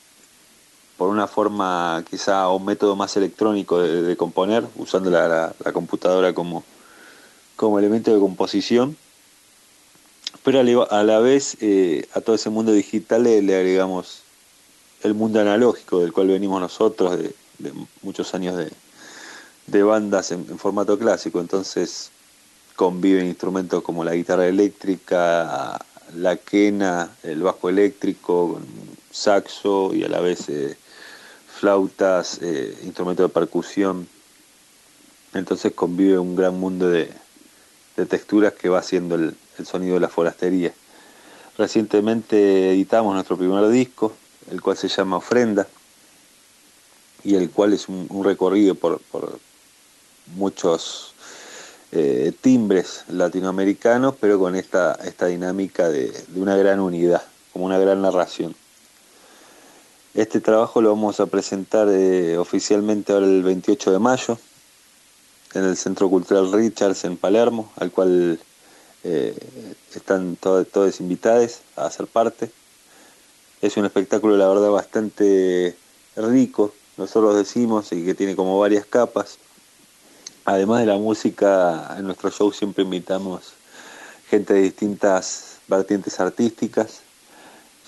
[0.96, 6.64] por una forma quizá o un método más electrónico de, componer, usando la, computadora como,
[7.58, 8.96] como elemento de composición,
[10.42, 14.22] pero a la vez eh, a todo ese mundo digital le, agregamos
[15.02, 17.36] el mundo analógico del cual venimos nosotros de,
[18.02, 18.56] muchos años
[19.68, 22.13] de, bandas en, formato clásico, entonces
[22.76, 25.80] conviven instrumentos como la guitarra eléctrica,
[26.16, 28.60] la quena, el bajo eléctrico,
[29.12, 30.76] saxo y a la vez eh,
[31.48, 34.08] flautas, eh, instrumentos de percusión.
[35.34, 37.12] Entonces convive un gran mundo de,
[38.10, 40.74] texturas que va haciendo el, sonido de la forastería.
[41.58, 44.14] Recientemente editamos nuestro primer disco,
[44.50, 45.68] el cual se llama Ofrenda,
[47.24, 49.00] y el cual es un, recorrido por
[50.36, 51.13] muchos
[51.96, 57.22] eh, timbres latinoamericanos, pero con esta, esta dinámica de, una gran unidad,
[57.52, 58.56] como una gran narración.
[60.16, 64.40] Este trabajo lo vamos a presentar eh, oficialmente ahora el 28 de mayo
[65.54, 68.40] en el Centro Cultural Richards en Palermo, al cual
[69.04, 69.38] eh,
[69.94, 72.50] están todos invitados a hacer parte.
[73.62, 75.76] Es un espectáculo, la verdad, bastante
[76.16, 79.38] rico, nosotros decimos, y que tiene como varias capas.
[80.46, 83.54] Además de la música, en nuestro show siempre invitamos
[84.30, 87.00] gente de distintas vertientes artísticas,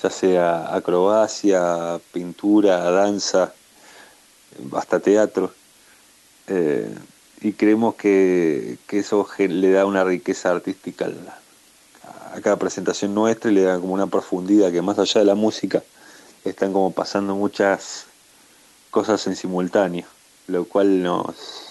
[0.01, 3.53] ya sea acrobacia, pintura, danza,
[4.73, 5.51] hasta teatro.
[6.47, 6.95] Eh,
[7.41, 11.09] y creemos que, eso le da una riqueza artística
[12.33, 15.35] a cada presentación nuestra y le da como una profundidad que más allá de la
[15.35, 15.83] música
[16.45, 18.05] están como pasando muchas
[18.91, 20.05] cosas en simultáneo,
[20.47, 21.64] lo cual nos,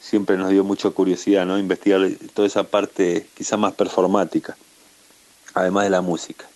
[0.00, 1.58] siempre nos dio mucha curiosidad, ¿no?
[1.58, 2.00] Investigar
[2.34, 4.56] toda esa parte quizá más performática,
[5.54, 6.46] además de la música.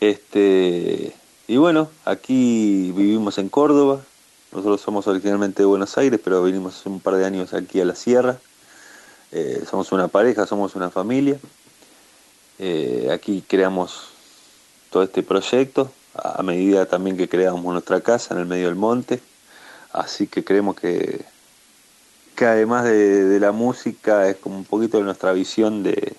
[0.00, 1.14] Este,
[1.46, 4.02] y bueno, aquí vivimos en Córdoba,
[4.52, 7.84] nosotros somos originalmente de Buenos Aires, pero vinimos hace un par de años aquí a
[7.84, 8.38] la sierra.
[9.30, 11.38] Eh, somos una pareja, somos una familia.
[12.58, 14.08] Eh, aquí creamos
[14.90, 19.20] todo este proyecto a medida también que creamos nuestra casa en el medio del monte.
[19.92, 21.24] Así que creemos que,
[22.38, 26.14] que además de, la música es como un poquito de nuestra visión de,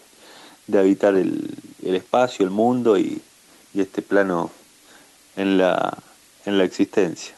[0.77, 3.21] habitar el, espacio, el mundo y,
[3.73, 4.51] este plano
[5.37, 5.97] en la,
[6.45, 7.33] en la existencia.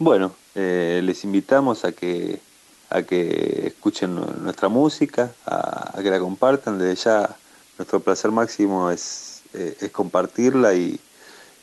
[0.00, 2.40] Bueno, eh, les invitamos a que,
[2.90, 6.80] a que escuchen nuestra música, a, que la compartan.
[6.80, 7.36] Desde ya
[7.78, 10.98] nuestro placer máximo es, eh, es compartirla y,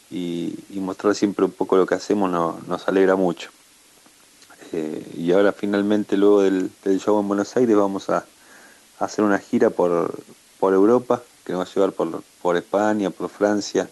[0.10, 3.50] y, mostrar siempre un poco lo que hacemos nos alegra mucho.
[5.16, 8.26] Y ahora finalmente luego del, show en Buenos Aires vamos a,
[9.00, 10.14] hacer una gira por,
[10.60, 13.90] por, Europa que nos va a llevar por, por España, por Francia,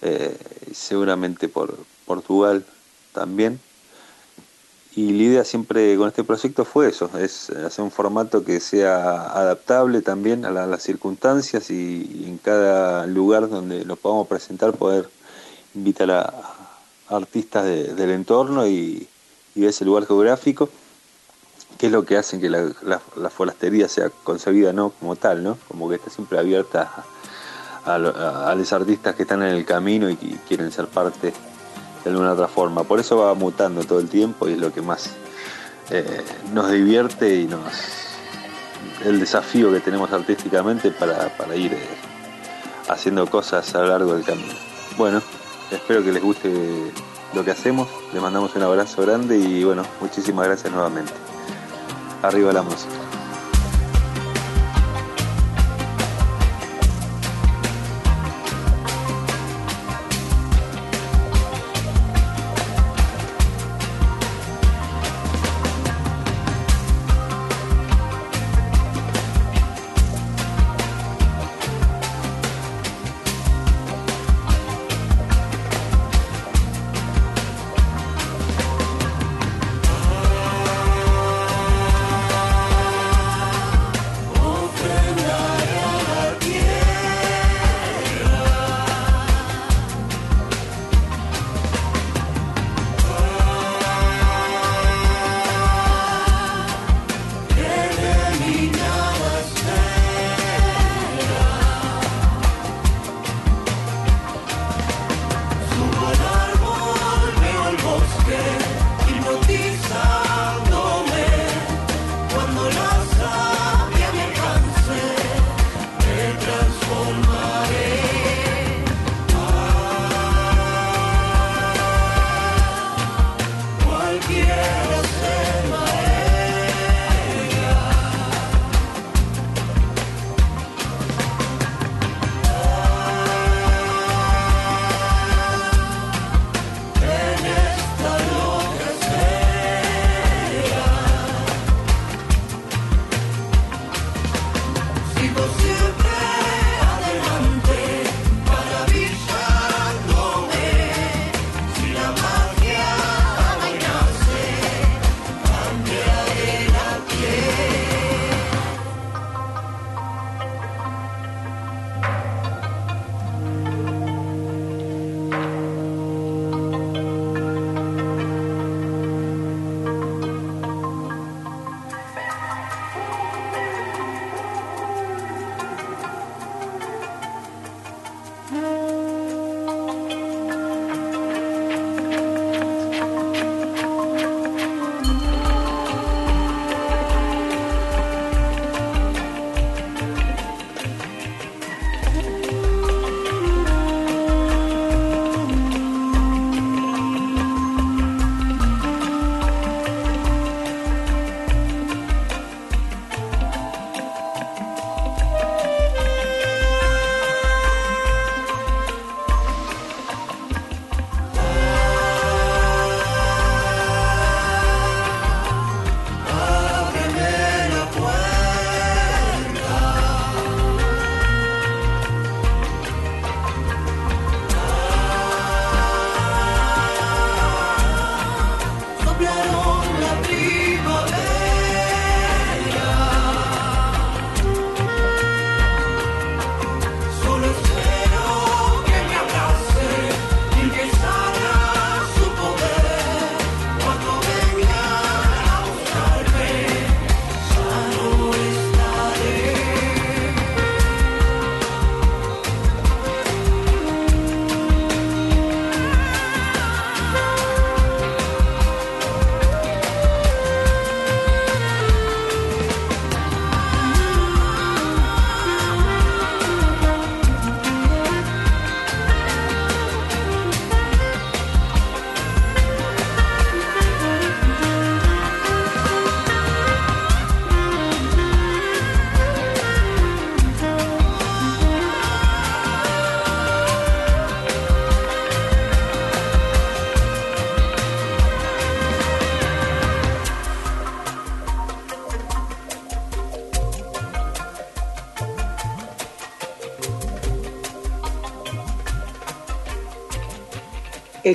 [0.00, 0.36] eh,
[0.72, 1.76] seguramente por
[2.06, 2.64] Portugal
[3.12, 3.60] también.
[4.96, 9.30] Y la idea siempre con este proyecto fue eso, es hacer un formato que sea
[9.32, 15.08] adaptable también a, las circunstancias y, en cada lugar donde lo podamos presentar poder
[15.74, 16.34] invitar a,
[17.10, 19.06] artistas del entorno y,
[19.62, 20.68] de ese lugar geográfico,
[21.78, 23.00] que es lo que hace que la,
[23.30, 25.58] forestería sea concebida no como tal, ¿no?
[25.68, 27.04] como que está siempre abierta
[27.84, 31.32] a, los artistas que están en el camino y, y quieren ser parte
[32.04, 32.84] de alguna otra forma.
[32.84, 35.10] Por eso va mutando todo el tiempo y es lo que más
[35.90, 37.62] eh, nos divierte y nos
[39.04, 41.78] el desafío que tenemos artísticamente para, ir eh,
[42.88, 44.52] haciendo cosas a lo largo del camino.
[44.98, 45.22] Bueno,
[45.70, 46.92] espero que les guste
[47.34, 51.12] lo que hacemos, les mandamos un abrazo grande y bueno, muchísimas gracias nuevamente.
[52.22, 53.07] Arriba la música.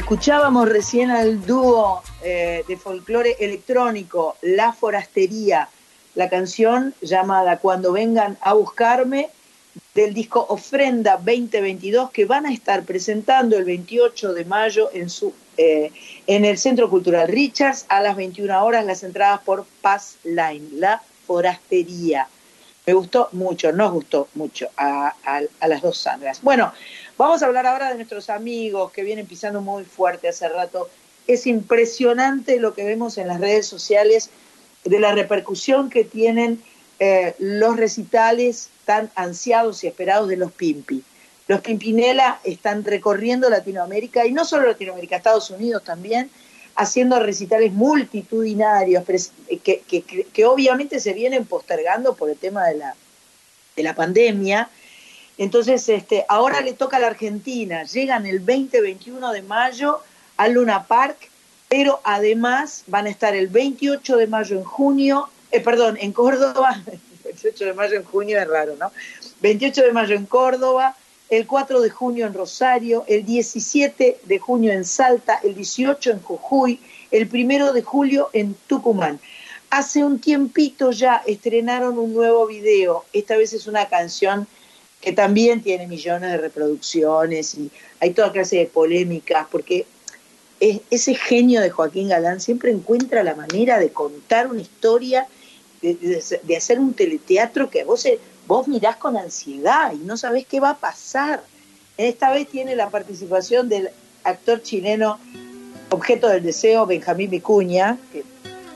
[0.03, 5.69] Escuchábamos recién al dúo eh, de folclore electrónico La Forastería,
[6.15, 9.29] la canción llamada Cuando vengan a buscarme
[9.95, 15.33] del disco Ofrenda 2022 que van a estar presentando el 28 de mayo en, su,
[15.55, 15.89] eh,
[16.27, 21.01] en el Centro Cultural Richards a las 21 horas, las entradas por Pass Line, La
[21.25, 22.27] Forastería.
[22.85, 26.41] Me gustó mucho, nos gustó mucho a, a las dos Sandras.
[26.41, 26.73] Bueno,
[27.23, 30.89] vamos a hablar ahora de nuestros amigos que vienen pisando muy fuerte hace rato.
[31.25, 34.29] Es impresionante lo que vemos en las redes sociales
[34.83, 36.61] de la repercusión que tienen
[36.99, 41.01] eh, los recitales tan ansiados y esperados de los Pimpi.
[41.47, 46.29] Los Pimpinela están recorriendo Latinoamérica y no solo Latinoamérica, Estados Unidos también,
[46.75, 49.03] haciendo recitales multitudinarios
[49.47, 52.95] eh, que, obviamente se vienen postergando por el tema de la,
[53.77, 54.69] de la pandemia.
[55.37, 59.99] Entonces, este, ahora le toca a la Argentina, llegan el 20-21 de mayo
[60.37, 61.29] al Luna Park,
[61.69, 66.81] pero además van a estar el 28 de mayo en junio eh, perdón, en Córdoba,
[67.23, 68.91] 28 de mayo en junio es raro, ¿no?
[69.41, 70.97] 28 de mayo en Córdoba,
[71.29, 76.21] el 4 de junio en Rosario, el 17 de junio en Salta, el 18 en
[76.23, 76.79] Jujuy,
[77.11, 79.19] el 1 de julio en Tucumán.
[79.69, 84.47] Hace un tiempito ya estrenaron un nuevo video, esta vez es una canción
[85.03, 89.85] que también tiene millones de reproducciones y hay toda clase de polémicas, porque
[90.61, 95.27] ese genio de Joaquín Galán siempre encuentra la manera de contar una historia
[95.81, 98.07] de, hacer un teleteatro que vos,
[98.47, 101.43] vos mirás con ansiedad y no sabés qué va a pasar.
[101.97, 103.89] Esta vez tiene la participación del
[104.23, 105.19] actor chileno
[105.89, 108.23] objeto del deseo, Benjamín Vicuña, que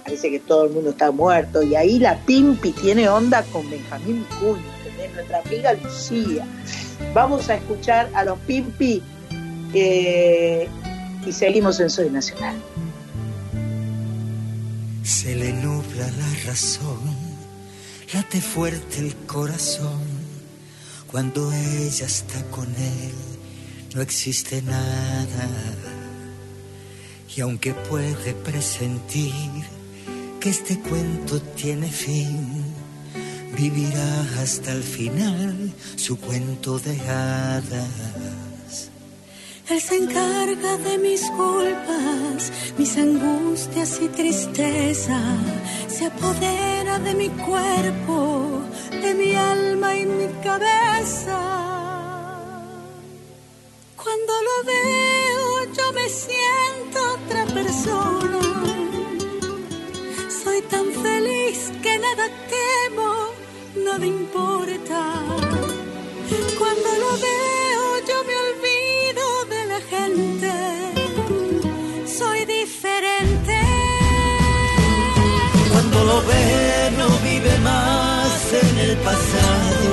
[0.04, 4.26] parece que todo el mundo está muerto, y ahí la Pimpi tiene onda con Benjamín
[4.30, 4.77] Vicuña,
[5.18, 6.46] nuestra amiga Lucía.
[7.14, 9.04] Vamos a escuchar a los Pimpi
[9.74, 10.68] eh,
[11.26, 12.56] y seguimos en Soy Nacional
[15.08, 17.00] se le nubla la razón,
[18.14, 20.02] late fuerte el corazón,
[21.10, 23.14] cuando ella está con él,
[23.96, 25.50] no existe nada.
[27.34, 29.32] Y aunque puede presentir
[30.42, 32.67] que este cuento tiene fin,
[33.58, 38.92] vivirá hasta el final su cuento de hadas.
[39.70, 45.20] Él se encarga de mis culpas, mis angustias y tristeza.
[45.90, 51.40] Se apodera de mi cuerpo, de mi alma y mi cabeza.
[54.02, 58.40] Cuando lo veo yo me siento otra persona.
[60.44, 63.27] Soy tan feliz que nada temo,
[63.86, 65.00] nada importa.
[66.60, 68.88] Cuando lo veo yo me olvido
[69.82, 70.52] gente,
[72.06, 73.58] soy diferente.
[75.72, 79.90] Cuando lo ve no vive más en el pasado,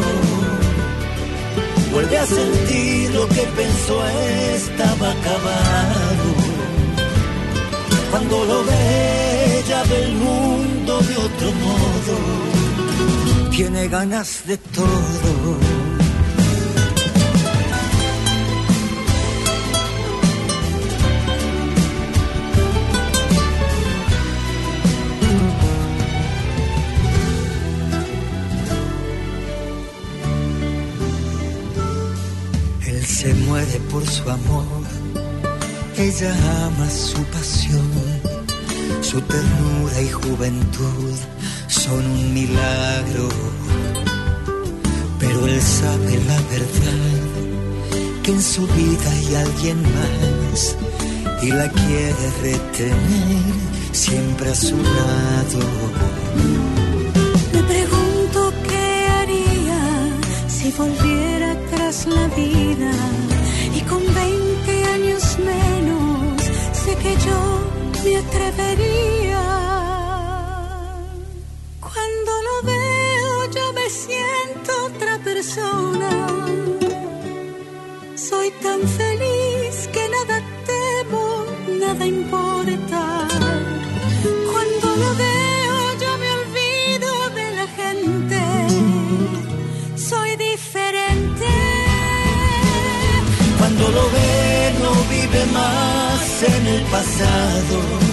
[1.93, 4.07] vuelve a sentir lo que pensó
[4.55, 6.29] estaba acabado.
[8.11, 12.44] Cuando lo ve ya ve el mundo de otro modo,
[13.57, 15.59] tiene ganas de todo
[33.05, 34.65] se muere por su amor.
[35.97, 36.35] Ella
[36.67, 37.91] ama su pasión,
[39.01, 41.15] su ternura y juventud
[41.85, 43.29] son un milagro.
[45.19, 47.13] Pero él sabe la verdad,
[48.23, 50.77] que en su vida hay alguien más
[51.43, 53.55] y la quiere retener
[53.93, 55.61] siempre a su lado.
[57.55, 58.87] Me pregunto qué
[59.19, 59.83] haría
[60.49, 61.51] si volviera
[62.17, 62.93] la vida
[63.79, 66.43] y con 20 años menos
[66.83, 67.41] sé que yo
[68.05, 69.24] me atrevería.
[75.35, 76.11] Persona.
[78.15, 80.37] Soy tan feliz que nada
[80.71, 81.25] temo,
[81.85, 83.03] nada importa.
[84.51, 88.41] Cuando lo veo yo me olvido de la gente.
[90.09, 91.65] Soy diferente
[93.97, 98.04] lo ve no vive más en el pasado.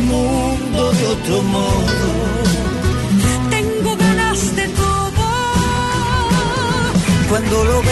[0.00, 2.08] mundo de otro modo.
[3.50, 5.24] Tengo ganas de todo.
[7.28, 7.82] Cuando lo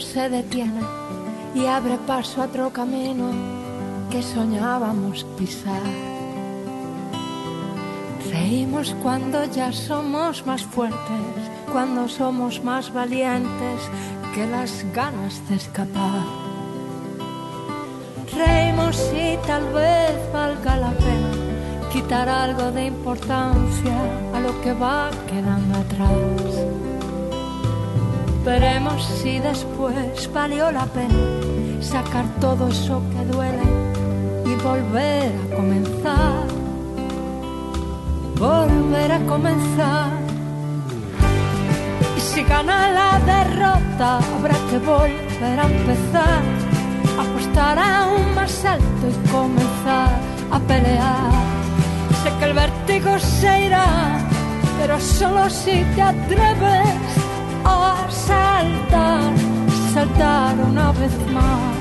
[0.00, 0.80] se detiene
[1.54, 3.30] y abre paso a otro camino
[4.10, 5.82] que soñábamos pisar.
[8.30, 11.40] Reímos cuando ya somos más fuertes,
[11.72, 13.80] cuando somos más valientes
[14.34, 16.24] que las ganas de escapar.
[18.36, 21.48] Reímos y tal vez valga la pena
[21.92, 23.96] quitar algo de importancia
[24.34, 26.67] a lo que va quedando atrás.
[28.48, 33.68] Veremos si después valió la pena sacar todo eso que duele
[34.46, 36.46] y volver a comenzar.
[38.38, 40.08] Volver a comenzar.
[42.16, 46.40] Y si gana la derrota, habrá que volver a empezar.
[47.20, 50.18] Apostar aún más alto y comenzar
[50.50, 51.32] a pelear.
[52.22, 54.16] Sé que el vértigo se irá,
[54.80, 57.17] pero solo si te atreves
[58.10, 59.32] saltar,
[59.92, 61.76] saltar una vez más.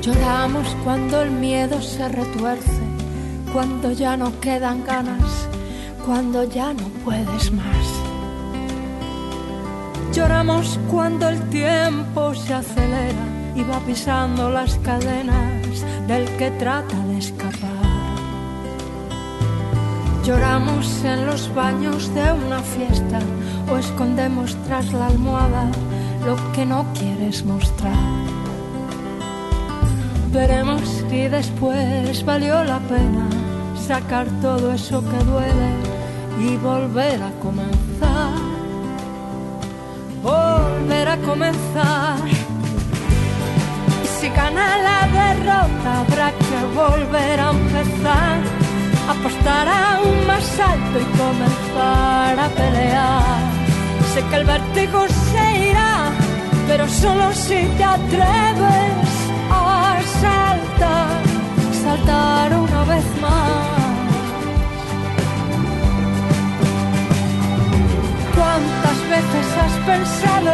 [0.00, 2.82] Lloramos cuando el miedo se retuerce,
[3.52, 5.48] cuando ya no quedan ganas,
[6.06, 7.86] cuando ya no puedes más.
[10.12, 15.59] Lloramos cuando el tiempo se acelera y va pisando las cadenas
[16.10, 17.70] del que trata de escapar.
[20.24, 23.20] Lloramos en los baños de una fiesta
[23.70, 25.70] o escondemos tras la almohada
[26.26, 27.94] lo que no quieres mostrar.
[30.32, 33.28] Veremos si después valió la pena
[33.76, 35.70] sacar todo eso que duele
[36.44, 38.34] y volver a comenzar.
[40.24, 42.18] Volver a comenzar.
[44.34, 48.38] Si la derrota habrá que volver a empezar.
[49.08, 53.40] Apostar aún más alto y comenzar a pelear.
[54.14, 56.10] Sé que el vértigo se irá,
[56.68, 59.10] pero solo si te atreves
[59.50, 61.22] a saltar,
[61.82, 63.80] saltar una vez más.
[68.36, 70.52] ¿Cuántas veces has pensado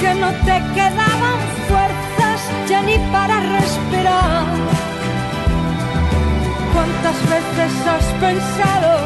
[0.00, 1.37] que no te ni
[3.58, 4.46] para respirar?
[6.74, 8.98] ¿Cuántas veces has pensado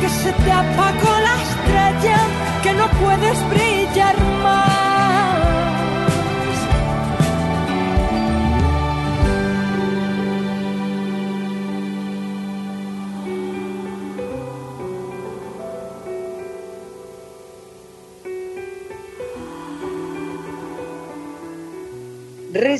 [0.00, 2.18] que se te apagó la estrella,
[2.62, 4.83] que no puedes brillar más?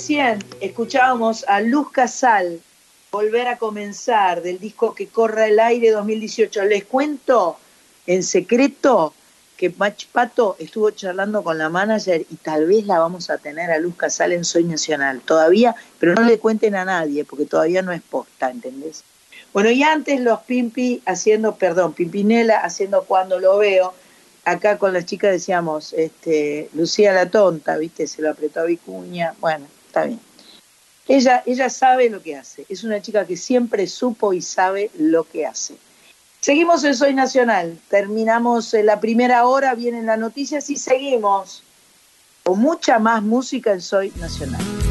[0.05, 2.61] Recién escuchábamos a Luz Casal
[3.11, 6.63] volver a comenzar del disco que corra el aire 2018.
[6.65, 7.57] Les cuento
[8.07, 9.15] en secreto
[9.57, 13.71] que Mach Pato estuvo charlando con la manager y tal vez la vamos a tener
[13.71, 15.23] a Luz Casal en Soy Nacional.
[15.23, 19.05] Todavía, pero no le cuenten a nadie porque todavía no es posta, ¿entendés?
[19.55, 23.95] Bueno, y antes los Pimpi haciendo, perdón, Pimpinela haciendo cuando lo veo.
[24.45, 28.07] Acá con las chicas decíamos, este, Lucía la tonta, ¿viste?
[28.07, 29.35] Se lo apretó a Vicuña.
[29.41, 30.21] Bueno, está bien.
[31.07, 32.67] Ella, ella sabe lo que hace.
[32.69, 35.77] Es una chica que siempre supo y sabe lo que hace.
[36.41, 37.79] Seguimos en Soy Nacional.
[37.89, 41.63] Terminamos la primera hora, vienen las noticias y seguimos
[42.43, 44.84] con mucha más música en Soy Nacional.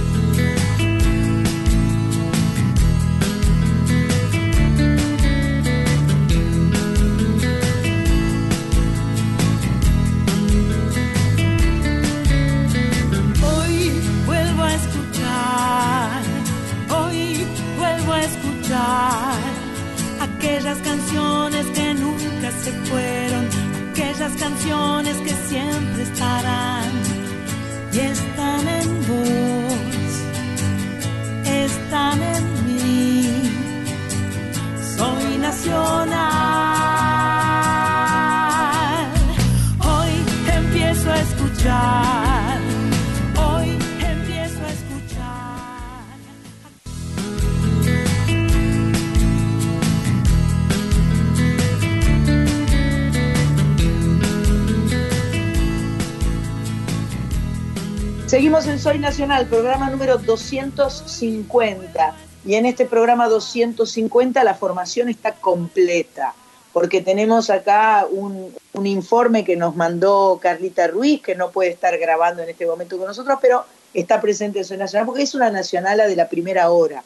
[58.84, 62.16] Soy Nacional, programa número 250.
[62.46, 66.36] Y en este programa 250 la formación está completa,
[66.74, 71.98] porque tenemos acá un, un informe que nos mandó Carlita Ruiz, que no puede estar
[71.98, 73.64] grabando en este momento con nosotros, pero
[73.94, 77.06] está presente en Soy Nacional, porque es una nacionala de la primera hora.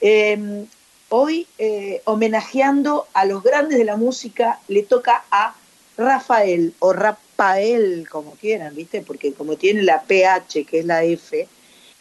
[0.00, 0.64] Eh,
[1.10, 5.56] hoy, eh, homenajeando a los grandes de la música, le toca a
[5.98, 6.94] Rafael o
[7.42, 9.00] Rafael, como quieran, ¿viste?
[9.00, 11.48] Porque como tiene la PH, que es la F,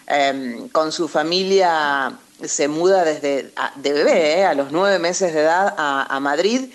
[0.07, 2.13] Em, con su familia
[2.43, 6.71] se muda desde de bebé, eh, a los nueve meses de edad, a, Madrid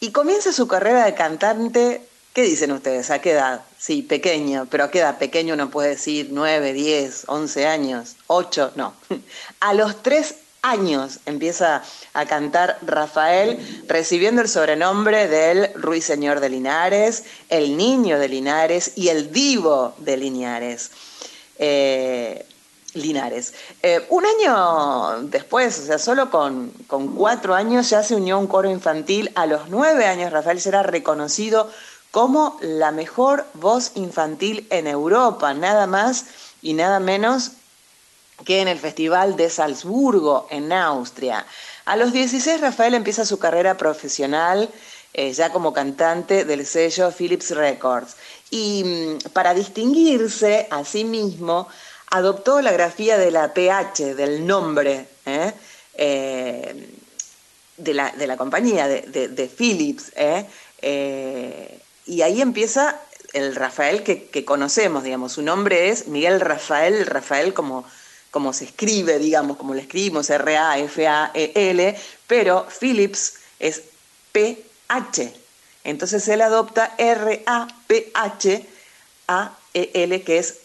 [0.00, 2.02] y comienza su carrera de cantante.
[2.32, 3.10] ¿Qué dicen ustedes?
[3.10, 3.62] ¿A qué edad?
[3.78, 8.72] Sí, pequeño, pero ¿a qué edad pequeño uno puede decir nueve, diez, once años, ocho?
[8.76, 8.94] No.
[9.60, 11.82] A los tres años empieza
[12.12, 19.08] a cantar Rafael, recibiendo el sobrenombre del Ruiseñor de Linares, el Niño de Linares y
[19.08, 20.90] el Divo de Linares.
[21.58, 22.46] Eh,
[22.94, 23.54] Linares.
[23.82, 28.46] Eh, un año después, o sea, solo con, con, cuatro años ya se unió un
[28.46, 29.30] coro infantil.
[29.34, 31.70] A los nueve años Rafael será reconocido
[32.10, 36.26] como la mejor voz infantil en Europa, nada más
[36.62, 37.52] y nada menos
[38.44, 41.46] que en el Festival de Salzburgo, en Austria.
[41.84, 44.70] A los 16 Rafael empieza su carrera profesional
[45.12, 48.16] eh, ya como cantante del sello Philips Records.
[48.50, 51.66] Y mm, para distinguirse a sí mismo,
[52.10, 55.52] adoptó la grafía de la PH, del nombre ¿eh?
[55.94, 56.88] Eh,
[57.76, 60.12] de, la, compañía, de, Philips.
[62.06, 63.00] y ahí empieza
[63.32, 65.32] el Rafael que, que, conocemos, digamos.
[65.32, 67.86] Su nombre es Miguel Rafael, Rafael como
[68.30, 71.96] como se escribe, digamos, como lo escribimos, R-A-F-A-E-L,
[72.26, 73.82] pero Philips es
[74.32, 75.34] P-H.
[75.84, 77.42] Entonces él adopta R-A-P-H-A-E-L,
[80.22, 80.58] que es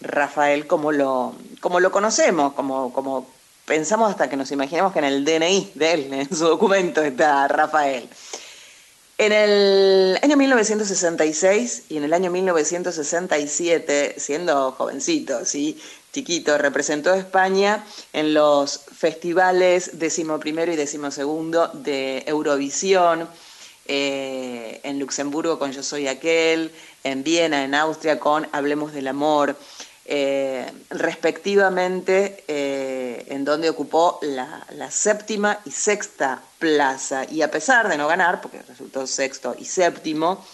[0.00, 3.26] Rafael como lo, como lo conocemos, como, como
[3.64, 7.48] pensamos hasta que nos imaginamos que en el DNI de él, en su documento, está
[7.48, 8.08] Rafael.
[9.18, 15.80] En el año 1966 y en el año 1967, siendo jovencito, ¿sí?
[16.12, 23.28] chiquito, representó a España en los festivales decimoprimero y decimosegundo de Eurovisión,
[23.88, 26.72] eh, en Luxemburgo con Yo Soy Aquel,
[27.04, 29.56] en Viena, en Austria con Hablemos del Amor,
[30.08, 37.24] eh, respectivamente, eh, en donde ocupó la, la, séptima y sexta plaza.
[37.28, 40.44] Y a pesar de no ganar, porque resultó sexto y séptimo,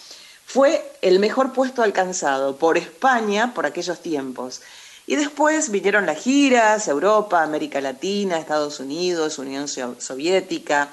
[0.46, 4.62] fue el mejor puesto alcanzado por España por aquellos tiempos.
[5.07, 10.88] Y después vinieron las giras, Europa, América Latina, Estados Unidos, Unión Soviética,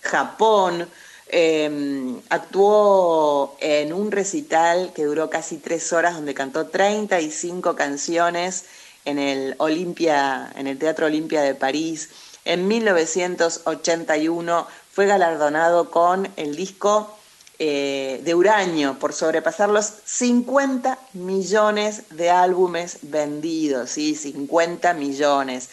[0.00, 0.88] Japón.
[1.34, 8.66] Em, actuó en un recital que duró casi tres horas, donde cantó 35 canciones
[9.06, 12.10] en el, Olimpia, en el Teatro Olimpia de París.
[12.44, 17.16] En 1981 fue galardonado con el disco
[17.58, 24.16] eh, de uranio por sobrepasar los 50 millones de álbumes vendidos, ¿sí?
[24.16, 25.70] 50 millones.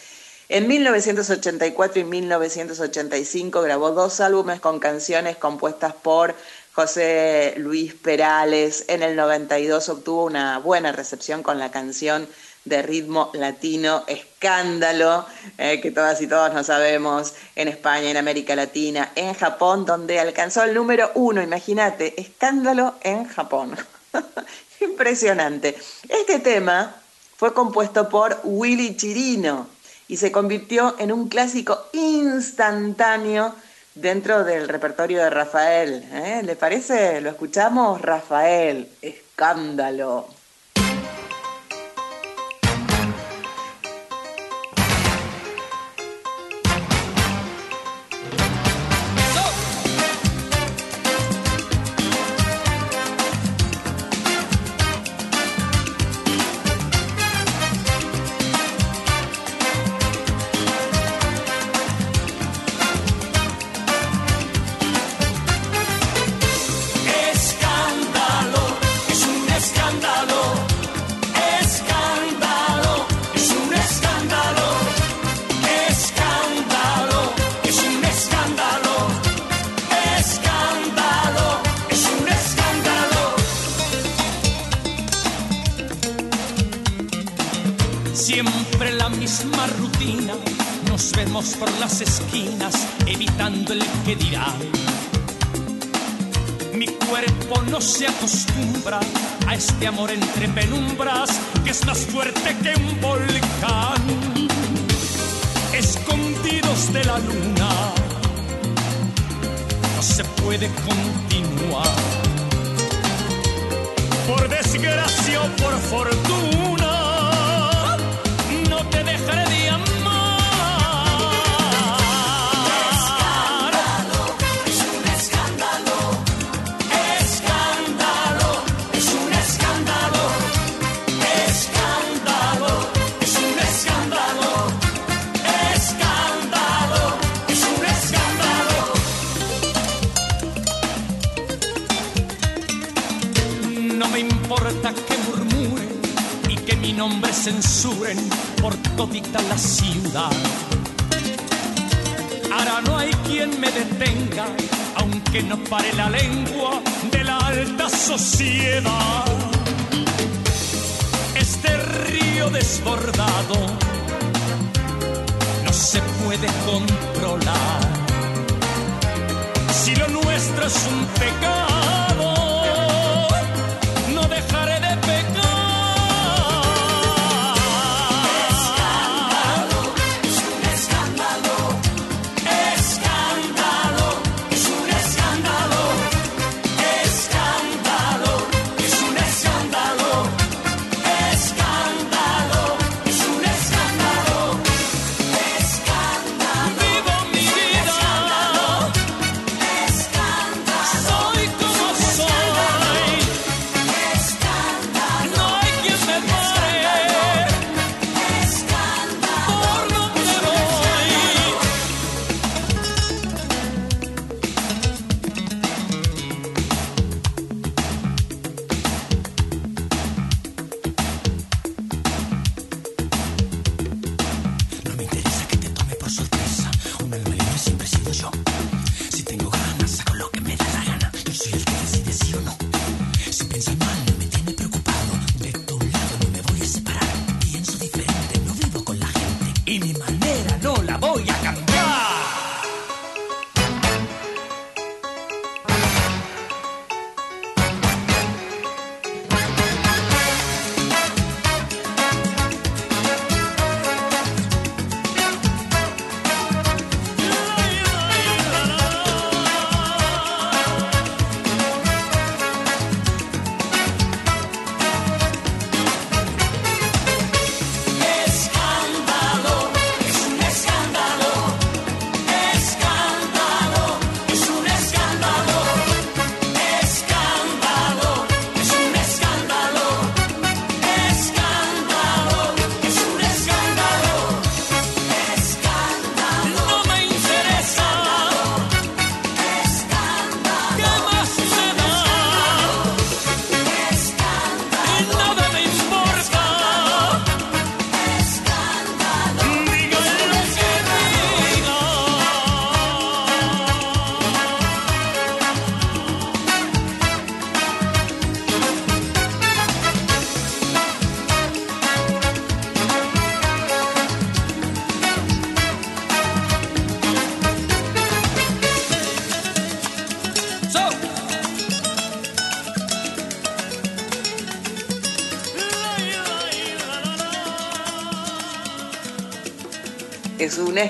[0.52, 6.34] En 1984 y 1985 grabó dos álbumes con canciones compuestas por
[6.74, 8.86] José Luis Perales.
[8.88, 12.28] En el 92 obtuvo una buena recepción con la canción
[12.66, 15.28] de ritmo latino, escándalo,
[15.60, 20.20] eh, que todas y todos no sabemos, en España, en América Latina, en Japón, donde
[20.20, 23.78] alcanzó el número uno, imagínate, escándalo en Japón.
[24.82, 25.78] Impresionante.
[26.10, 26.96] Este tema
[27.38, 29.79] fue compuesto por Willy Chirino
[30.10, 33.54] y se convirtió en un clásico instantáneo
[33.94, 36.04] dentro del repertorio de Rafael.
[36.12, 36.42] ¿eh?
[36.44, 37.22] ¿Le parece?
[37.22, 38.02] ¿Lo escuchamos?
[38.02, 40.39] Rafael, escándalo.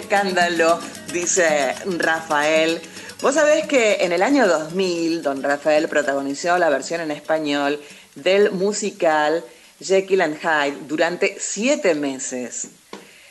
[0.10, 0.80] escándalo,
[1.14, 2.82] dice Rafael.
[3.22, 7.80] Vos sabés que en el año 2000, don Rafael protagonizó la versión en español
[8.16, 9.44] del musical
[9.80, 12.70] Jekyll and Hyde durante siete meses.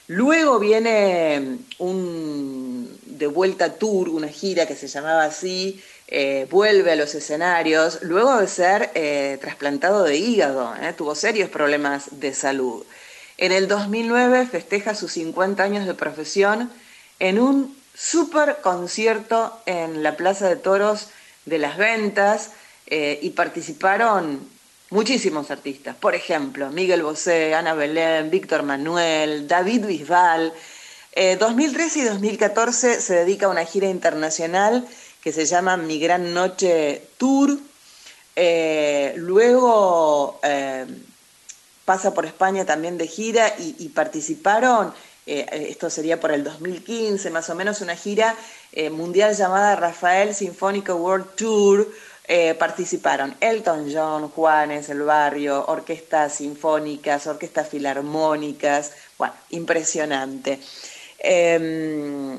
[0.07, 6.93] Luego viene mm, un de vuelta tour, una gira que se llamaba así, eh, vuelve
[6.93, 10.95] a los escenarios, luego de ser eh, trasplantado de hígado, ¿eh?
[10.97, 12.85] tuvo serios problemas de salud.
[13.39, 16.73] En el 2009 festeja sus 50 años de profesión
[17.21, 21.11] en un super concierto en la Plaza de Toros
[21.47, 22.51] de las Ventas
[22.89, 24.41] eh, y participaron
[24.91, 25.95] muchísimos artistas.
[25.95, 30.53] Por ejemplo, Miguel Bosé, Ana Belén, Víctor Manuel, David Bisbal.
[31.13, 34.85] Eh, 2013 y 2014 se dedica a una gira internacional
[35.23, 37.57] que se llama Mi Gran Noche Tour.
[38.35, 40.41] Eh, luego
[41.89, 44.93] pasa por España también de gira y, participaron,
[45.25, 48.37] eh, eh, esto sería por el 2015 más o menos, una gira
[48.73, 51.89] eh, mundial llamada Rafael Sinfónico World Tour.
[52.59, 60.61] Participaron Elton John, Juanes, El Barrio, orquestas sinfónicas, orquestas filarmónicas, bueno, impresionante.
[61.19, 62.37] Em,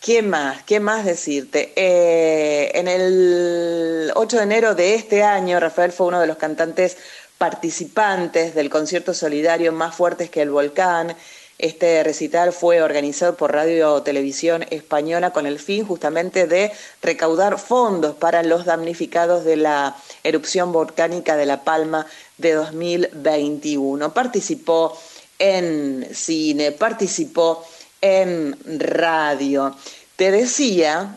[0.00, 0.62] ¿Qué más?
[0.62, 1.74] ¿Qué más decirte?
[1.76, 6.96] En el 8 de enero de este año, Rafael fue uno de los cantantes
[7.38, 11.16] participantes del concierto solidario Más Fuertes que el Volcán.
[11.58, 18.14] Este recital fue organizado por Radio Televisión Española con el fin justamente de recaudar fondos
[18.14, 22.06] para los damnificados de la erupción volcánica de La Palma
[22.36, 24.12] de 2021.
[24.14, 24.96] Participó
[25.38, 27.64] en cine, participó
[28.00, 29.74] en radio.
[30.14, 31.16] Te decía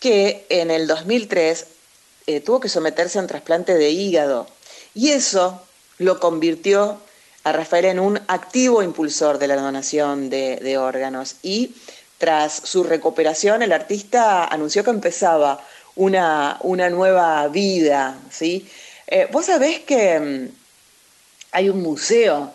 [0.00, 1.66] que en el 2003
[2.26, 4.48] eh, tuvo que someterse a un trasplante de hígado
[4.94, 5.62] y eso
[5.98, 7.00] lo convirtió
[7.44, 11.74] a Rafael en un activo impulsor de la donación de, órganos y
[12.18, 15.64] tras su recuperación el artista anunció que empezaba
[15.96, 18.16] una, una nueva vida.
[18.30, 18.68] ¿sí?
[19.06, 20.48] Eh, Vos sabés que mm,
[21.52, 22.52] hay un museo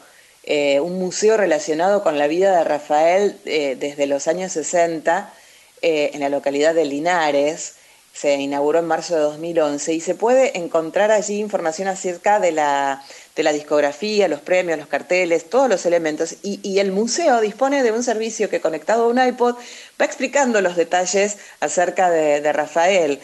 [0.50, 5.34] eh, un museo relacionado con la vida de Rafael eh, desde los años 60
[5.82, 7.74] eh, en la localidad de Linares.
[8.18, 13.04] Se inauguró en marzo de 2011 y se puede encontrar allí información acerca de la,
[13.36, 16.38] de la discografía, los premios, los carteles, todos los elementos.
[16.42, 19.56] Y, el museo dispone de un servicio que conectado a un iPod
[20.02, 23.20] va explicando los detalles acerca de, Rafael.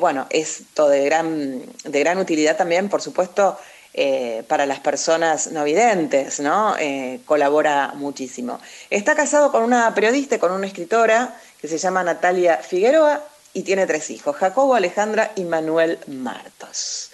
[0.00, 3.56] bueno, esto de gran, de gran utilidad también, por supuesto,
[3.98, 6.76] eh, para las personas no videntes, ¿no?
[6.78, 8.60] Eh, colabora muchísimo.
[8.90, 13.24] Está casado con una periodista, con una escritora que se llama Natalia Figueroa
[13.56, 17.10] y tiene tres hijos, Jacobo, Alejandra y Manuel Martos.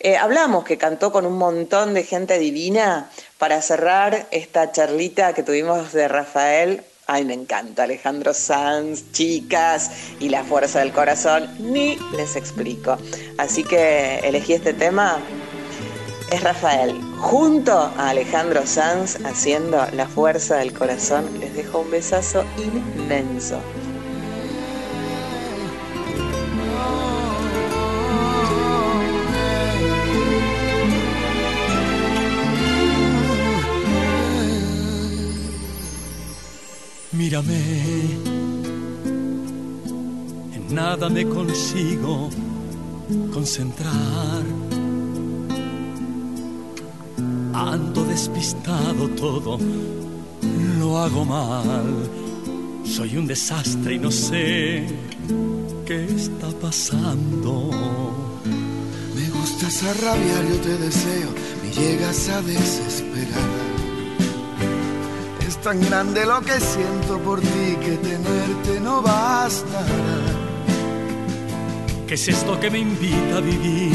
[0.00, 3.08] Eh, hablamos que cantó con un montón de gente divina
[3.38, 6.82] para cerrar esta charlita que tuvimos de Rafael.
[7.06, 12.98] Ay, me encanta Alejandro Sanz, chicas y la fuerza del corazón, ni les explico.
[13.38, 15.20] Así que elegí este tema
[16.32, 21.38] es Rafael, junto a Alejandro Sanz haciendo La Fuerza del Corazón.
[21.38, 23.60] Les dejo un besazo inmenso.
[37.24, 37.58] Mírame,
[40.56, 42.28] en nada me consigo
[43.32, 44.42] concentrar
[47.54, 49.58] Ando despistado todo,
[50.78, 51.88] lo hago mal.
[52.84, 54.84] Soy un desastre y no sé
[55.86, 57.70] qué está pasando.
[59.16, 61.30] Me gustas a rabiar, yo te deseo,
[61.62, 63.53] me llegas a desesperar.
[65.62, 69.86] Tan grande lo que siento por ti que tenerte no basta.
[72.06, 73.94] ¿Qué es esto que me invita a vivir?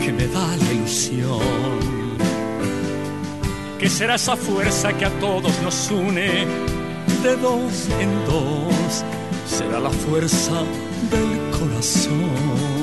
[0.00, 2.00] Que me da la ilusión
[3.80, 6.46] ¿Qué será esa fuerza que a todos nos une
[7.22, 9.02] de dos en dos?
[9.46, 10.62] Será la fuerza
[11.10, 12.79] del corazón.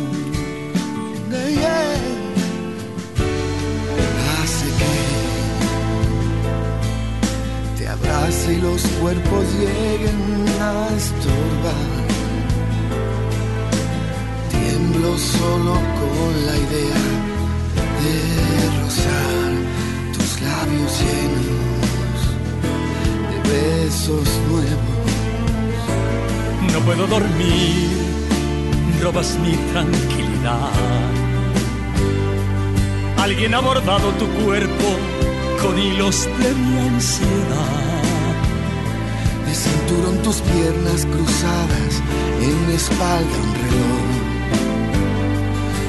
[8.08, 12.08] Abrace y los cuerpos lleguen a estorbar.
[14.50, 17.04] Tiemblo solo con la idea
[18.04, 19.38] de rozar
[20.42, 22.20] labios llenos
[23.30, 25.08] de besos nuevos.
[26.74, 27.98] No puedo dormir,
[29.02, 30.72] robas mi tranquilidad.
[33.18, 34.88] Alguien ha bordado tu cuerpo
[35.62, 37.97] con hilos de mi ansiedad.
[39.64, 41.94] Cinturón tus piernas cruzadas,
[42.42, 44.28] en mi espalda un reloj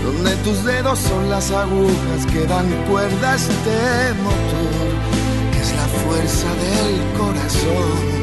[0.09, 4.89] donde tus dedos son las agujas que dan cuerda a este motor,
[5.53, 8.19] que es la fuerza del corazón.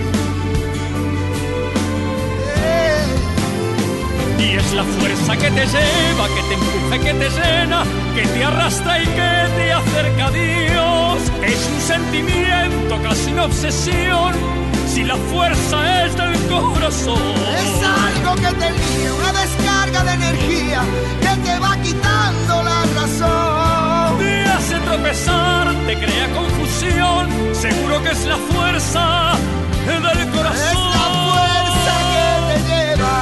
[4.40, 7.84] Y es la fuerza que te lleva, que te empuja, que te llena,
[8.16, 11.32] que te arrastra y que te acerca a Dios.
[11.44, 14.34] Es un sentimiento, casi una obsesión
[14.96, 17.36] si la fuerza es del corazón.
[17.64, 17.74] Es
[18.06, 20.82] algo que te guía, una descarga de energía
[21.20, 24.18] que te va quitando la razón.
[24.20, 27.22] Te hace tropezar, te crea confusión,
[27.54, 29.34] seguro que es la fuerza
[29.86, 30.72] del corazón.
[30.72, 33.18] Es la fuerza que te lleva.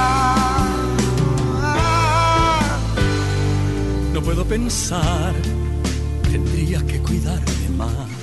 [4.12, 5.34] No puedo pensar,
[6.30, 8.13] tendría que cuidarme más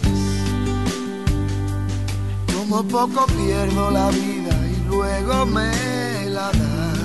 [2.71, 6.99] como poco pierdo la vida y luego me la das.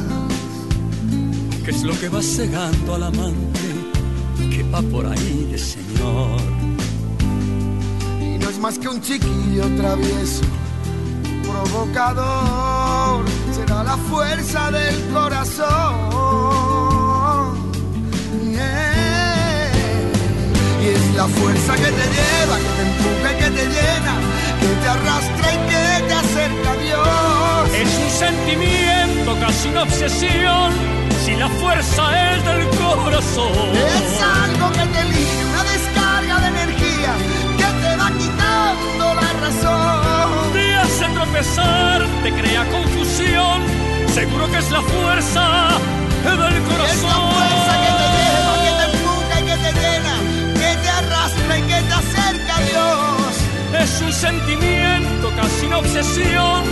[1.64, 3.60] ¿Qué es lo que va cegando al amante
[4.48, 6.40] que va por ahí de señor?
[8.20, 10.44] Y no es más que un chiquillo travieso,
[11.42, 16.85] provocador, será la fuerza del corazón.
[20.86, 24.14] Y es la fuerza que te lleva, que te empuja y que te llena,
[24.60, 27.74] que te arrastra y que te acerca a Dios.
[27.74, 30.72] Es un sentimiento, casi una obsesión,
[31.24, 33.70] si la fuerza es del corazón.
[33.74, 37.12] Es algo que te liga, una descarga de energía
[37.58, 40.52] que te va quitando la razón.
[40.52, 43.60] Te hace tropezar, te crea confusión,
[44.14, 45.78] seguro que es la fuerza
[46.22, 47.65] del corazón.
[51.58, 53.82] Y que te acerca a Dios.
[53.82, 56.62] Es un sentimiento, casi una obsesión,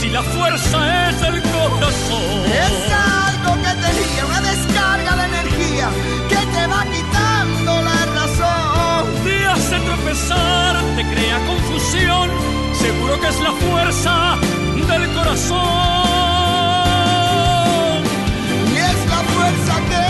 [0.00, 2.44] si la fuerza es del corazón.
[2.66, 5.88] Es algo que te liga, una descarga de energía
[6.28, 9.24] que te va quitando la razón.
[9.24, 12.30] Te hace tropezar, te crea confusión,
[12.78, 14.38] seguro que es la fuerza
[14.88, 15.64] del corazón.
[18.72, 20.03] Y es la fuerza que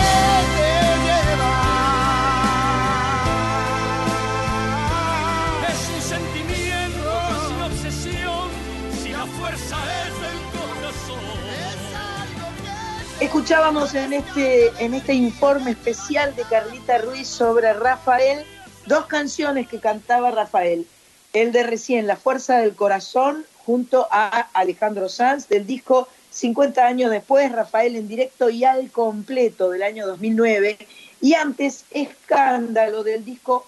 [13.19, 18.45] Escuchábamos en este, en este informe especial de Carlita Ruiz sobre Rafael
[18.85, 20.85] dos canciones que cantaba Rafael.
[21.31, 27.09] El de recién, La Fuerza del Corazón, junto a Alejandro Sanz, del disco 50 años
[27.09, 30.77] después, Rafael en directo y al completo del año 2009.
[31.21, 33.65] Y antes, Escándalo del disco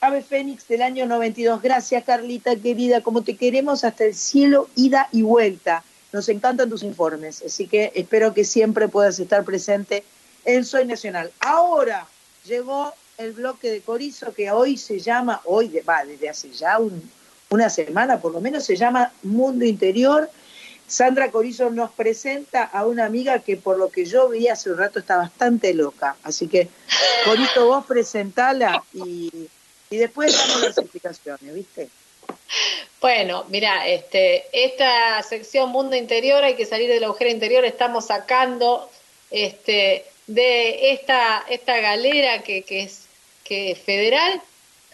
[0.00, 1.60] Ave Fénix del año 92.
[1.60, 5.82] Gracias, Carlita, querida, como te queremos hasta el cielo, ida y vuelta.
[6.14, 10.04] Nos encantan tus informes, así que espero que siempre puedas estar presente
[10.44, 11.32] en Soy Nacional.
[11.40, 12.06] Ahora
[12.44, 17.10] llegó el bloque de Corizo que hoy se llama, hoy va, desde hace ya un-
[17.50, 20.30] una semana por lo menos, se llama Mundo Interior.
[20.86, 24.78] Sandra Corizo nos presenta a una amiga que por lo que yo vi hace un
[24.78, 26.14] rato está bastante loca.
[26.22, 26.68] Así que,
[27.24, 29.48] Corizo, vos presentala y
[29.90, 31.88] después damos las explicaciones, ¿viste?
[33.00, 38.90] Bueno, mira, este, esta sección Mundo Interior, hay que salir del agujero interior, estamos sacando
[39.30, 43.04] este, de esta, esta galera que, que es
[43.44, 44.40] que es federal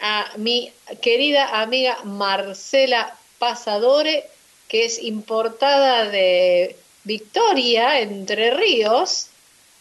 [0.01, 0.71] a mi
[1.01, 4.27] querida amiga Marcela Pasadore,
[4.67, 9.27] que es importada de Victoria, Entre Ríos,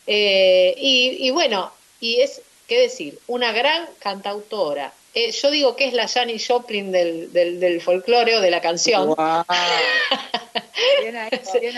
[0.07, 4.93] eh, y, y bueno, y es, qué decir, una gran cantautora.
[5.15, 8.61] Eh, yo digo que es la Janis Joplin del, del, del folclore o de la
[8.61, 9.09] canción.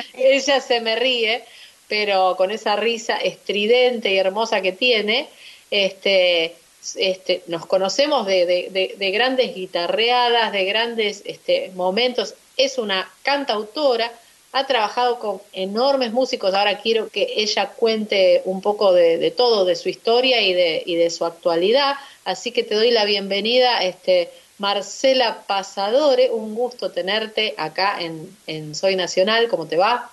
[0.14, 1.44] Ella se me ríe,
[1.88, 5.28] pero con esa risa estridente y hermosa que tiene,
[5.70, 6.54] este,
[6.96, 12.34] este, nos conocemos de, de- de- de grandes guitarreadas, de grandes este, momentos.
[12.56, 14.12] Es una cantautora,
[14.52, 16.52] ha trabajado con enormes músicos.
[16.54, 20.82] Ahora quiero que ella cuente un poco de, de todo, de su historia y de,
[20.84, 21.96] y de su actualidad.
[22.24, 26.30] Así que te doy la bienvenida, este, Marcela Pasadore.
[26.30, 29.48] Un gusto tenerte acá en, en Soy Nacional.
[29.48, 30.10] ¿Cómo te va?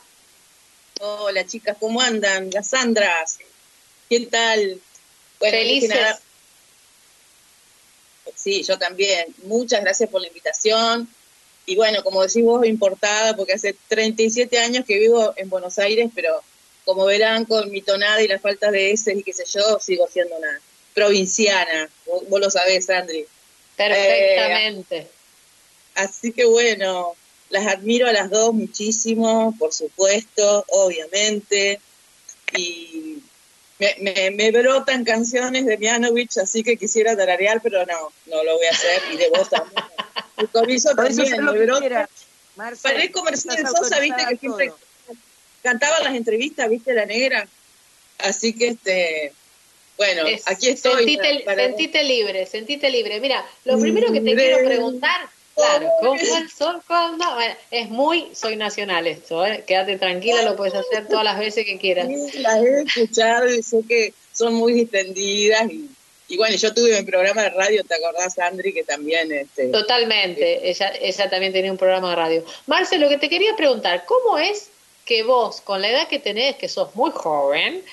[1.02, 2.50] Hola chicas, ¿cómo andan?
[2.52, 3.40] Las Sandras.
[4.10, 4.80] ¿Qué tal?
[5.40, 5.90] Bueno, Felices.
[5.90, 6.20] nada-
[8.36, 9.26] sí, yo también.
[9.44, 11.08] Muchas gracias por la invitación.
[11.70, 16.10] Y bueno, como decís vos, importada, porque hace 37 años que vivo en Buenos Aires,
[16.16, 16.42] pero
[16.84, 20.08] como verán, con mi tonada y la falta de ese y qué sé yo, sigo
[20.12, 20.60] siendo una
[20.96, 21.88] provinciana.
[22.08, 23.24] Vos, vos lo sabés, Sandri.
[23.78, 24.98] Perfectamente.
[24.98, 25.08] Eh,
[25.94, 27.14] así que bueno,
[27.52, 31.80] las admiro a las dos muchísimo, por supuesto, obviamente.
[32.58, 33.20] Y
[33.80, 38.58] me, me, me brotan canciones de Mianovich, así que quisiera tararear, pero no, no lo
[38.58, 39.02] voy a hacer.
[39.14, 39.84] Y de vos también.
[40.52, 40.84] Podés
[41.16, 42.10] también, me brota.
[42.82, 44.78] Parezco Mercedes Sosa, viste, que siempre todo.
[45.64, 47.48] cantaba en las entrevistas, viste, la negra.
[48.18, 49.34] Así que, este,
[49.98, 51.06] bueno, Es- aquí estoy.
[51.06, 53.20] Sentite, para- sentite libre, sentite libre.
[53.22, 57.26] Mira, lo primero que te quiero preguntar, claro, ¿cómo el sol cuando?
[57.36, 59.64] Bueno, es muy soy nacional esto, ¿eh?
[59.66, 62.08] quédate tranquila, lo puedes hacer todas las veces que quieras.
[62.08, 65.90] Sí, las he escuchado y sé que son muy distendidas y,
[66.28, 68.72] y bueno, yo tuve mi programa de radio, ¿te acordás, Andri?
[68.74, 72.46] Que también, este, Totalmente, ella, ella también tenía un programa de radio.
[72.68, 74.70] Marce, lo que te quería preguntar, ¿cómo es
[75.06, 77.84] que vos, con la edad que tenés, que sos muy joven,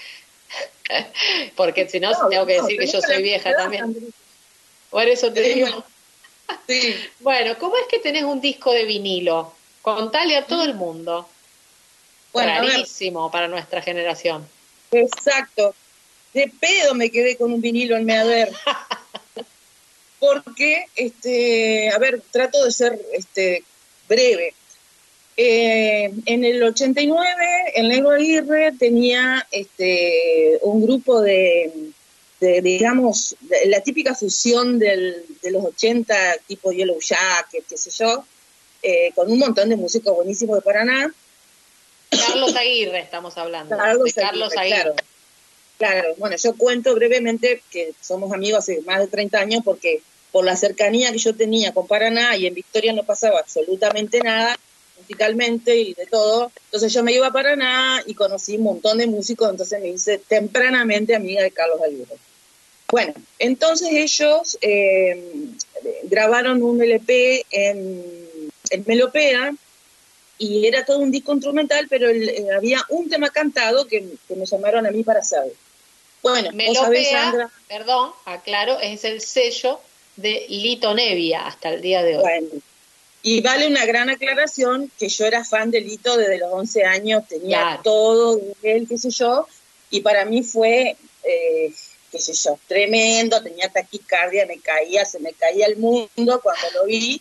[1.57, 3.85] porque si no, No, tengo que no, decir que yo soy vieja edad, también.
[3.85, 4.09] Andri.
[4.91, 5.85] Por eso te digo.
[6.67, 6.95] Sí.
[7.21, 9.53] Bueno, ¿cómo es que tenés un disco de vinilo?
[9.83, 11.29] Contale a todo el mundo.
[12.33, 12.53] Bueno.
[12.63, 14.47] Rarísimo para nuestra generación.
[14.91, 15.75] Exacto.
[16.35, 18.51] De pedo me quedé con un vinilo en mi haber.
[20.19, 23.65] Porque, este, a ver, trato de ser este,
[24.09, 24.55] breve.
[25.37, 27.29] Eh, en el 89,
[27.75, 31.71] el Negro Aguirre tenía este, un grupo de,
[32.41, 33.37] de, digamos,
[33.67, 38.25] la típica fusión del, de los 80, tipo Yellow Jacket, qué sé yo,
[38.83, 41.13] eh, con un montón de músicos buenísimos de Paraná.
[42.11, 43.77] Carlos Aguirre estamos hablando.
[43.77, 44.95] Carlos de Carlos Aguirre, Aguirre.
[44.95, 45.17] claro.
[45.79, 50.01] Claro, bueno, yo cuento brevemente que somos amigos hace más de 30 años porque
[50.33, 54.57] por la cercanía que yo tenía con Paraná y en Victoria no pasaba absolutamente nada
[54.99, 56.51] musicalmente y de todo.
[56.67, 60.19] Entonces yo me iba a Paraná y conocí un montón de músicos, entonces me hice
[60.19, 62.17] tempranamente amiga de Carlos Aguirre.
[62.91, 65.21] Bueno, entonces ellos eh,
[66.05, 68.05] grabaron un LP en,
[68.71, 69.53] en Melopea
[70.39, 74.37] y era todo un disco instrumental, pero el- eh, había un tema cantado que, que
[74.37, 75.53] me llamaron a mí para saber.
[76.23, 79.81] Bueno, sabés, Melopea, Sandra, perdón, aclaro, es el sello
[80.17, 82.23] de Lito Nevia hasta el día de hoy.
[82.23, 82.49] Bueno,
[83.23, 87.27] y vale una gran aclaración que yo era fan de Lito desde los 11 años,
[87.29, 87.81] tenía Claro.
[87.83, 89.47] todo de él, qué sé yo,
[89.91, 91.73] y para mí fue, eh,
[92.17, 96.85] qué sé yo, tremendo, tenía taquicardia, me caía, se me caía el mundo cuando lo
[96.87, 97.21] vi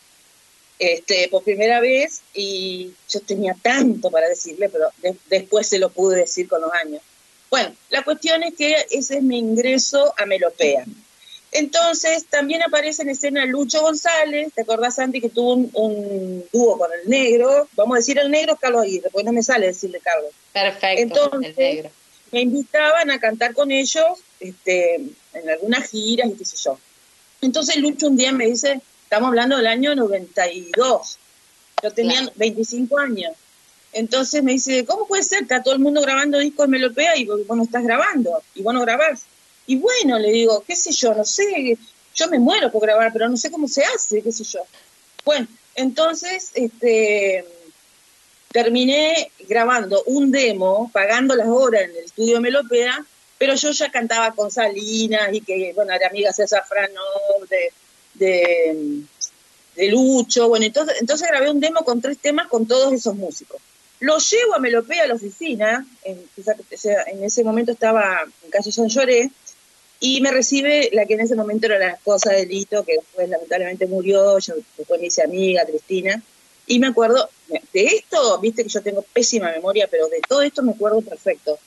[0.80, 5.90] este, por primera vez y yo tenía tanto para decirle, pero de- después se lo
[5.90, 7.02] pude decir con los años.
[7.50, 10.86] Bueno, la cuestión es que ese es mi ingreso a Melopea.
[11.52, 16.78] Entonces, también aparece en escena Lucho González, ¿te acordás, Santi, que tuvo un, un dúo
[16.78, 17.70] con el negro?
[17.74, 20.32] Vamos a decir el negro es Carlos Aguirre, porque no me sale decirle Carlos.
[20.52, 21.90] Perfecto, Entonces, el negro.
[22.32, 24.06] me invitaban a cantar con ellos
[24.40, 26.78] este, en algunas giras y qué sé yo.
[27.42, 31.18] Entonces Lucho un día me dice, estamos hablando del año 92,
[31.84, 33.34] yo tenía 25 años.
[33.94, 35.44] Entonces me dice, ¿cómo puede ser?
[35.44, 38.74] Está todo el mundo grabando discos de Melopea y vos no estás grabando, y vos
[38.74, 39.24] no grabás.
[39.68, 41.78] Y bueno, le digo, qué sé yo, no sé,
[42.14, 44.60] yo me muero por grabar, pero no sé cómo se hace, qué sé yo.
[45.24, 47.46] Bueno, entonces, este,
[48.52, 53.06] terminé grabando un demo, pagando las horas en el estudio de Melopea,
[53.38, 57.74] pero yo ya cantaba con Salinas y que, bueno, era amiga César Franov, de,
[58.14, 59.02] de,
[59.76, 63.62] de Lucho, bueno, entonces, entonces grabé un demo con tres temas con todos esos músicos.
[64.00, 68.88] Lo llevo a Melopea a la oficina, en, en ese momento estaba en calle San
[68.88, 69.32] Lloré,
[70.00, 73.30] y me recibe la que en ese momento era la esposa de Lito, que después
[73.30, 76.22] lamentablemente murió, yo después me hice amiga, Cristina,
[76.68, 77.30] y me acuerdo,
[77.74, 81.58] de esto, viste que yo tengo pésima memoria, pero de todo esto me acuerdo perfecto.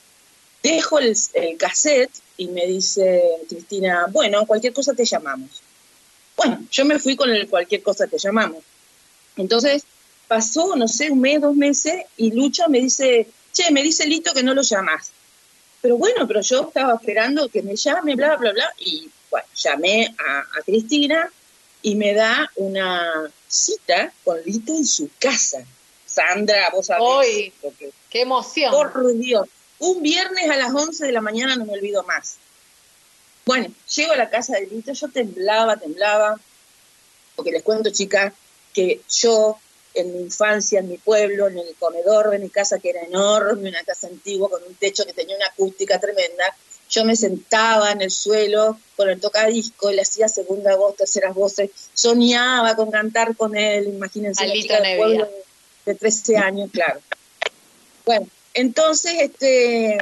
[0.63, 5.61] Dejo el, el cassette y me dice Cristina, bueno, cualquier cosa te llamamos.
[6.35, 8.63] Bueno, yo me fui con el cualquier cosa te llamamos.
[9.35, 9.83] Entonces
[10.27, 14.33] pasó, no sé, un mes, dos meses, y Lucho me dice, che, me dice Lito
[14.33, 15.11] que no lo llamas.
[15.81, 20.13] Pero bueno, pero yo estaba esperando que me llame, bla, bla, bla, y bueno, llamé
[20.17, 21.31] a, a Cristina
[21.81, 25.65] y me da una cita con Lito en su casa.
[26.05, 27.03] Sandra, vos sabés.
[27.03, 27.53] Hoy,
[28.09, 28.71] qué emoción.
[28.71, 29.47] por Dios.
[29.79, 32.35] Un viernes a las 11 de la mañana no me olvido más.
[33.45, 36.39] Bueno, llego a la casa de Lito, yo temblaba, temblaba,
[37.35, 38.33] porque les cuento, chicas,
[38.73, 39.57] que yo
[39.93, 43.69] en mi infancia, en mi pueblo, en el comedor de mi casa, que era enorme,
[43.69, 46.55] una casa antigua con un techo que tenía una acústica tremenda,
[46.89, 51.69] yo me sentaba en el suelo con el tocadisco, le hacía segunda voz, terceras voces,
[51.93, 55.25] soñaba con cantar con él, imagínense, Alito chica del pueblo
[55.85, 56.99] de, de 13 años, claro.
[58.05, 59.97] Bueno, entonces este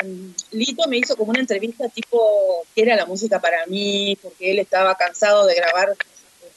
[0.52, 4.60] Lito me hizo como una entrevista tipo qué era la música para mí, porque él
[4.60, 5.95] estaba cansado de grabar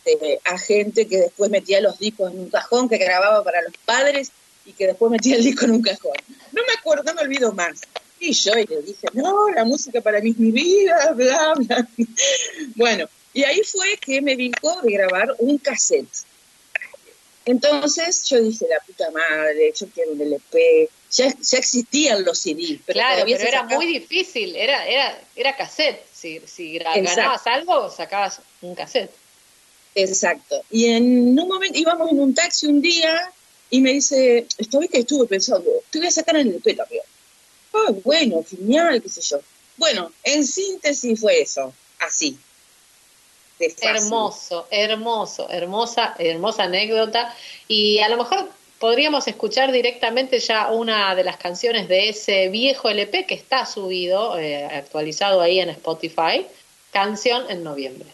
[0.05, 3.73] este, a gente que después metía los discos en un cajón, que grababa para los
[3.85, 4.31] padres
[4.65, 6.13] y que después metía el disco en un cajón.
[6.53, 7.81] No me acuerdo, no me olvido más.
[8.19, 11.89] Y yo y le dije, no, la música para mí es mi vida, bla, bla.
[12.77, 16.09] Bueno, y ahí fue que me dijo de grabar un cassette.
[17.45, 20.89] Entonces yo dije, la puta madre, yo quiero un LP.
[21.13, 25.57] Ya, ya existían los CD, pero claro, pero era sacaba- muy difícil, era, era, era
[25.57, 26.05] cassette.
[26.15, 29.11] Si, si ganabas algo, sacabas un cassette.
[29.97, 30.63] Exacto.
[30.71, 33.33] Y en un momento íbamos en un taxi un día
[33.71, 36.75] y me dice, esta vez que estuve pensando, te voy a sacar en el LP
[36.75, 37.03] también.
[37.73, 39.41] Ah, bueno, genial, qué sé yo.
[39.77, 42.39] Bueno, en síntesis fue eso, así.
[43.61, 47.35] Hermoso, hermoso, hermosa, hermosa anécdota.
[47.69, 52.89] Y a lo mejor podríamos escuchar directamente ya una de las canciones de ese viejo
[52.89, 56.47] LP que está subido, eh, actualizado ahí en Spotify,
[56.91, 58.09] Canción en Noviembre.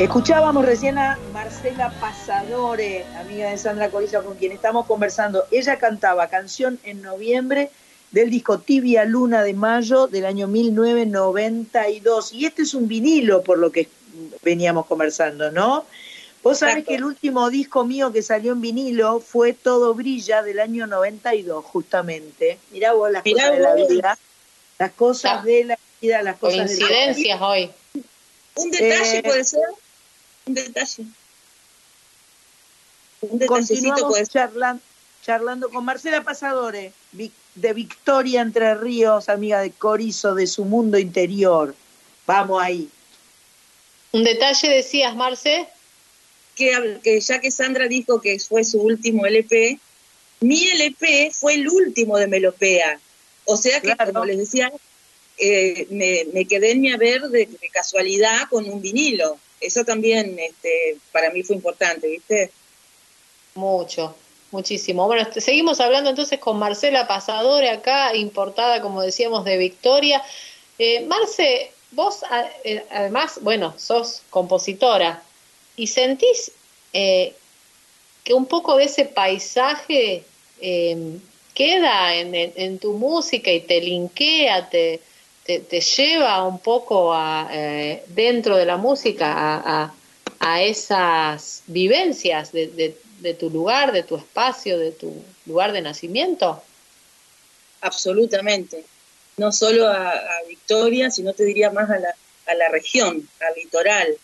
[0.00, 5.44] Escuchábamos recién a Marcela Pasadore, amiga de Sandra Coriza, con quien estamos conversando.
[5.50, 7.70] Ella cantaba canción en noviembre
[8.10, 12.32] del disco Tibia Luna de Mayo del año 1992.
[12.32, 13.90] Y este es un vinilo, por lo que
[14.42, 15.84] veníamos conversando, ¿no?
[16.42, 20.60] Vos sabés que el último disco mío que salió en vinilo fue Todo Brilla del
[20.60, 22.58] año 92, justamente.
[22.70, 24.18] Mirá vos las cosas de la vida.
[24.78, 27.70] Las cosas de la vida, las cosas Coincidencias de la hoy.
[28.54, 29.60] Un detalle Eh, puede ser.
[30.46, 31.04] Un detalle.
[33.22, 34.82] Un detallecito charlando,
[35.22, 41.74] charlando con Marcela Pasadore, de Victoria Entre Ríos, amiga de Corizo, de su mundo interior.
[42.26, 42.88] Vamos ahí.
[44.12, 45.68] Un detalle decías, Marce.
[46.56, 49.78] Que, que ya que Sandra dijo que fue su último LP,
[50.40, 52.98] mi LP fue el último de Melopea.
[53.44, 54.72] O sea que, como les decía,
[55.38, 59.38] eh, me, me quedé en mi haber de, de casualidad con un vinilo.
[59.60, 62.50] Eso también este, para mí fue importante, ¿viste?
[63.54, 64.16] Mucho,
[64.52, 65.06] muchísimo.
[65.06, 70.22] Bueno, este, seguimos hablando entonces con Marcela Pasadore acá, importada, como decíamos, de Victoria.
[70.78, 72.20] Eh, Marce, vos
[72.64, 75.22] eh, además, bueno, sos compositora
[75.76, 76.52] y sentís
[76.92, 77.34] eh,
[78.24, 80.24] que un poco de ese paisaje
[80.60, 81.18] eh,
[81.54, 84.70] queda en, en- tu música y te linkea,
[85.50, 89.94] te, te lleva un poco a, eh, dentro de la música a, a-
[90.38, 95.12] a esas vivencias de, de- de tu lugar, de tu espacio, de tu
[95.46, 96.62] lugar de nacimiento?
[97.80, 98.84] Absolutamente.
[99.36, 100.14] No solo a,
[100.48, 102.14] Victoria, sino te diría más a la,
[102.46, 104.16] a la región, al litoral.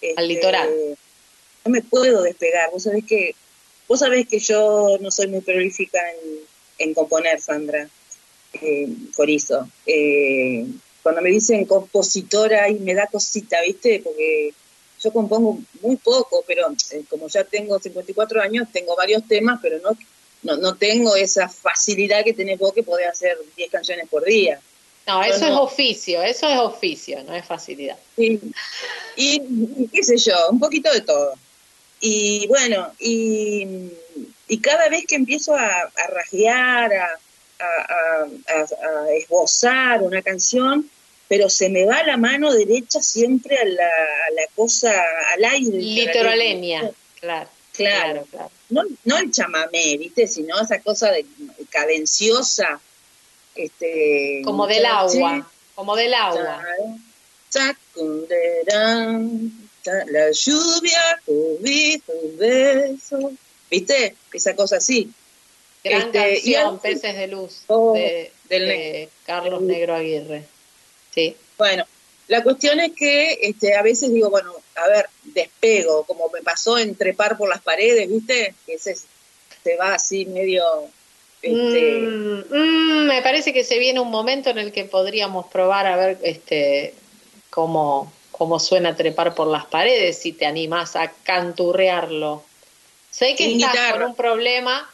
[0.00, 0.68] Este, litoral.
[1.64, 2.70] No me puedo despegar.
[2.70, 3.34] Vos sabés que,
[3.88, 6.40] vos sabés que yo no soy muy prolífica en,
[6.78, 7.88] en componer, Sandra
[9.14, 9.68] Corizo.
[9.86, 10.66] Eh,
[11.02, 14.00] cuando me dicen compositora y me da cosita, ¿viste?
[14.04, 14.54] Porque
[15.02, 19.78] yo compongo muy poco, pero eh, como ya tengo 54 años, tengo varios temas, pero
[19.80, 19.96] no,
[20.42, 24.60] no, no tengo esa facilidad que tenés vos que podés hacer 10 canciones por día.
[25.06, 27.98] No, eso es oficio, eso es oficio, no es facilidad.
[28.14, 28.40] Sí.
[29.16, 29.42] Y,
[29.78, 31.34] y qué sé yo, un poquito de todo.
[32.00, 33.66] Y bueno, y,
[34.46, 37.18] y cada vez que empiezo a, a rasguear, a,
[37.62, 40.88] a, a- a- a esbozar una canción,
[41.28, 44.92] pero se me va la mano derecha siempre a la, a la cosa,
[45.34, 45.78] al aire.
[45.78, 46.90] Litoraleña,
[47.20, 47.48] claro.
[47.74, 48.26] Claro,
[48.68, 50.26] No, no el chamamé, ¿viste?
[50.26, 51.24] Sino esa cosa de
[51.70, 52.78] cadenciosa.
[53.54, 56.62] Este, Como del agua, como del agua.
[60.06, 63.32] La lluvia, un beso.
[63.70, 64.14] ¿Viste?
[64.32, 65.10] Esa cosa así.
[65.84, 70.44] Gran Este, canción, Peces de Luz, Oh, de, del de Carlos Negro Aguirre.
[71.14, 71.36] Sí.
[71.58, 71.84] Bueno,
[72.28, 76.78] la cuestión es que este, a veces digo, bueno, a ver, despego, como me pasó
[76.78, 78.54] en trepar por las paredes, ¿viste?
[78.66, 78.96] Que ese
[79.64, 80.64] se va así medio...
[81.42, 85.86] Este, Mm, mm, me parece que se viene un momento en el que podríamos probar
[85.88, 86.94] a ver este
[87.50, 92.44] cómo, cómo suena trepar por las paredes, si te animás a canturrearlo.
[93.10, 93.98] Sé que Sin estás guitarra.
[93.98, 94.88] con un problema.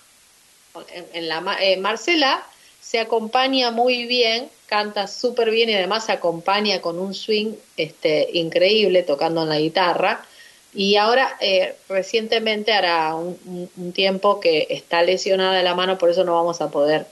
[1.13, 2.45] En, la, eh, Marcela
[2.81, 8.29] se acompaña muy bien, canta súper bien y además se acompaña con un swing este,
[8.33, 10.25] increíble tocando en la guitarra.
[10.75, 16.25] Y ahora, eh, recientemente, hará un, tiempo que está lesionada de la mano, por eso
[16.25, 17.07] no vamos a poder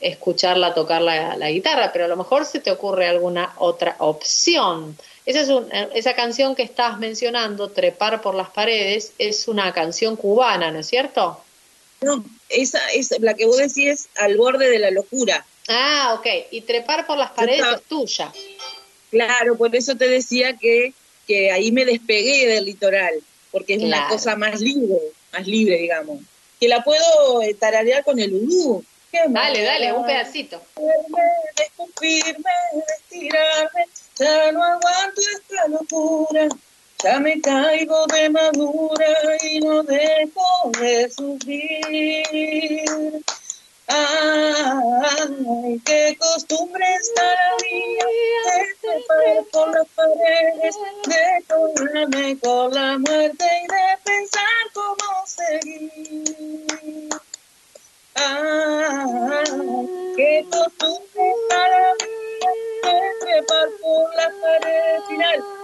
[0.00, 4.96] escucharla tocar la, guitarra, pero a lo mejor se te ocurre alguna otra opción.
[5.26, 10.16] Esa, es un- esa canción que estás mencionando, Trepar por las paredes, es una canción
[10.16, 11.40] cubana, ¿no es cierto?
[12.00, 15.44] No, esa es la que vos decís es al borde de la locura.
[15.68, 16.26] Ah, ok.
[16.50, 18.32] Y Trepar por las paredes estaba- es tuya.
[19.10, 20.92] Claro, por eso te decía que,
[21.26, 23.14] que ahí me despegué del litoral,
[23.50, 24.12] porque es una Claro.
[24.14, 24.96] cosa más libre,
[25.32, 26.20] más libre, digamos.
[26.60, 28.30] Que la puedo eh, tararear con el.
[29.10, 30.62] ¿Qué Dale, dale, un pedacito.
[30.76, 33.84] de escupirme, de estirarme,
[34.16, 36.48] ya no aguanto esta locura,
[37.02, 39.06] ya me caigo de madura
[39.42, 42.24] y no dejo de sufrir.
[43.86, 46.86] Ay, qué costumbre
[47.62, 48.04] mía
[48.46, 57.08] de trepar por las paredes, de colgarme con la muerte y de pensar cómo seguir.
[58.14, 59.44] Ay,
[60.16, 61.00] qué costumbre
[62.00, 62.14] mí
[62.82, 65.59] de trepar por la pared final,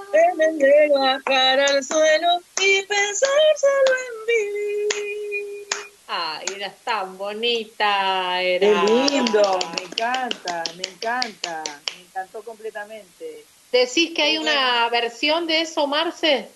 [0.58, 3.30] de bajar al suelo y pensar
[3.60, 5.66] solo en vivir.
[6.08, 8.84] Ay, eras tan bonita, Qué era.
[8.84, 11.64] lindo, me encanta, me encanta,
[11.96, 13.44] me encantó completamente.
[13.72, 16.48] ¿Decís que hay una versión de eso, Marce?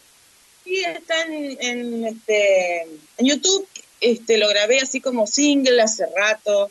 [0.65, 3.67] Sí, está en, en, este, en YouTube.
[4.01, 6.71] Este, lo grabé así como single hace rato,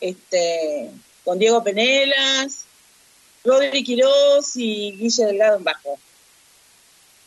[0.00, 0.90] este,
[1.22, 2.64] con Diego Penelas,
[3.44, 5.98] Rodri Quiroz y Guille Delgado en bajo.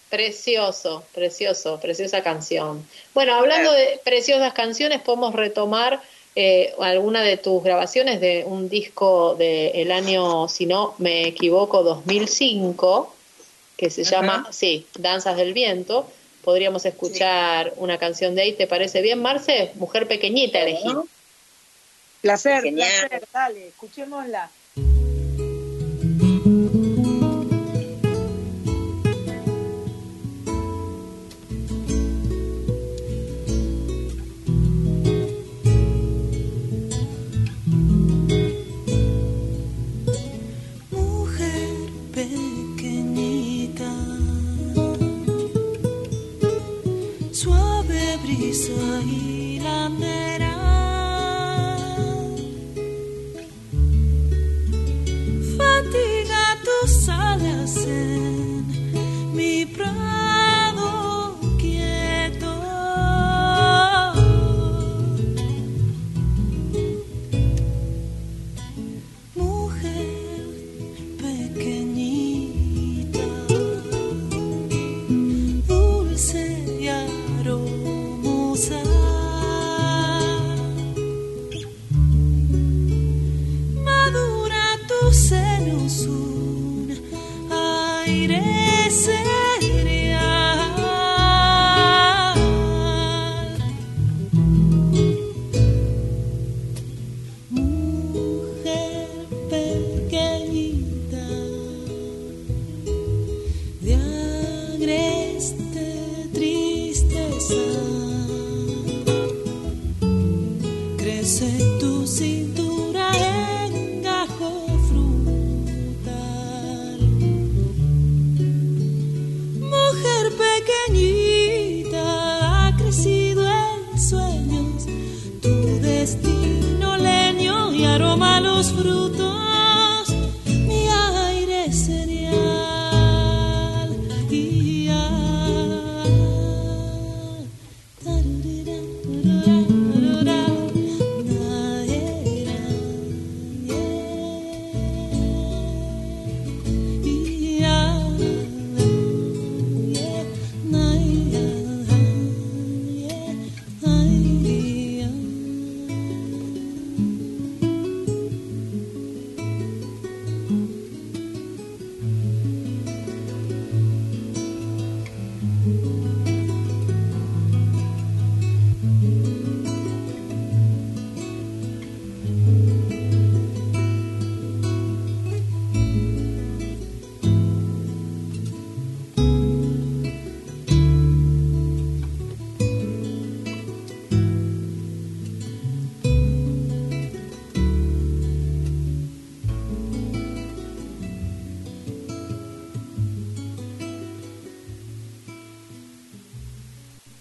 [0.10, 2.86] Precioso, precioso, preciosa canción.
[3.14, 6.02] Bueno, hablando de preciosas canciones, podemos retomar
[6.36, 13.14] eh, alguna de tus grabaciones de un disco del año, si no me equivoco, 2005,
[13.78, 16.10] que se llama, sí, Danzas del Viento.
[16.44, 19.72] Podríamos escuchar una canción de ahí, ¿te parece bien, Marce?
[19.76, 20.90] Mujer pequeñita elegí.
[22.22, 24.50] Placer, placer, dale, escuchémosla.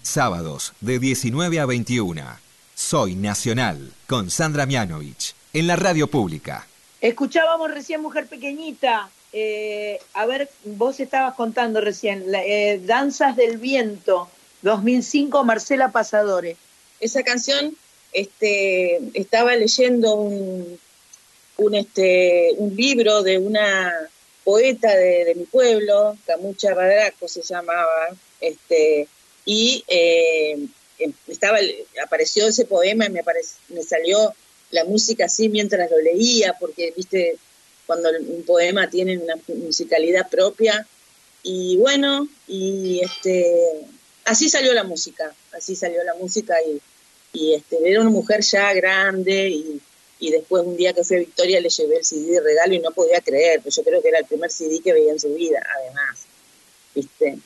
[0.09, 2.23] Sábados de 19 a 21.
[2.73, 6.65] Soy Nacional con Sandra Mianovich en la radio pública.
[6.99, 9.07] Escuchábamos recién Mujer Pequeñita.
[9.33, 14.27] Eh, a ver, vos estabas contando recién, eh, Danzas del Viento,
[14.63, 16.57] 2005, Marcela Pasadore.
[16.99, 17.77] Esa canción,
[18.11, 20.79] este, estaba leyendo un,
[21.57, 23.93] un, este, un libro de una
[24.43, 28.07] poeta de, de mi pueblo, Camucha Radraco se llamaba,
[28.41, 29.07] este,
[29.49, 30.59] y eh,
[30.99, 31.57] em, estaba,
[32.03, 33.23] apareció ese poema y me,
[33.69, 34.31] me salió
[34.69, 37.35] la música así mientras lo leía, porque, viste,
[37.87, 40.85] cuando un poema tiene una musicalidad propia,
[41.41, 43.87] y bueno, y este,
[44.25, 46.79] así salió la música, así salió la música y,
[47.33, 49.81] y este, era una mujer ya grande y,
[50.19, 52.79] y después un día que fui a Victoria le llevé el CD de regalo y
[52.79, 55.33] no podía creer, pues yo creo que era el primer CD que veía en su
[55.33, 56.19] vida, además,
[56.93, 57.39] viste,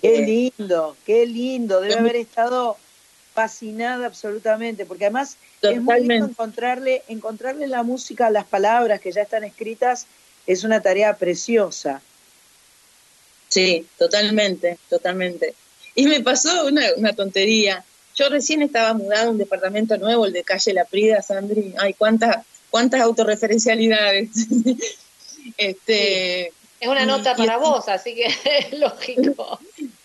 [0.00, 2.76] Qué lindo, qué lindo, debe haber estado
[3.34, 9.12] fascinada absolutamente, porque además es muy lindo encontrarle, encontrarle la música a las palabras que
[9.12, 10.06] ya están escritas,
[10.46, 12.00] es una tarea preciosa.
[13.48, 15.54] Sí, totalmente, totalmente.
[15.94, 17.84] Y me pasó una, una tontería.
[18.14, 21.74] Yo recién estaba mudado a un departamento nuevo, el de calle La Prida, Sandri.
[21.78, 24.30] Ay, cuántas, cuántas autorreferencialidades.
[25.56, 29.58] este, es una nota para vos, así que es lógico.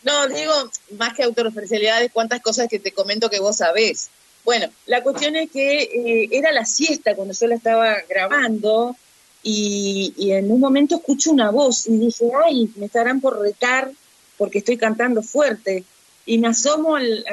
[0.04, 0.54] No, digo,
[0.98, 4.10] más que autorreferencialidades, cuántas cosas que te comento que vos sabés.
[4.44, 8.96] Bueno, la cuestión es que eh, era la siesta cuando yo la estaba grabando
[9.42, 13.92] y, en un momento escucho una voz y dije, ay, me estarán por retar
[14.38, 15.84] porque estoy cantando fuerte.
[16.26, 17.26] Y me asomo al,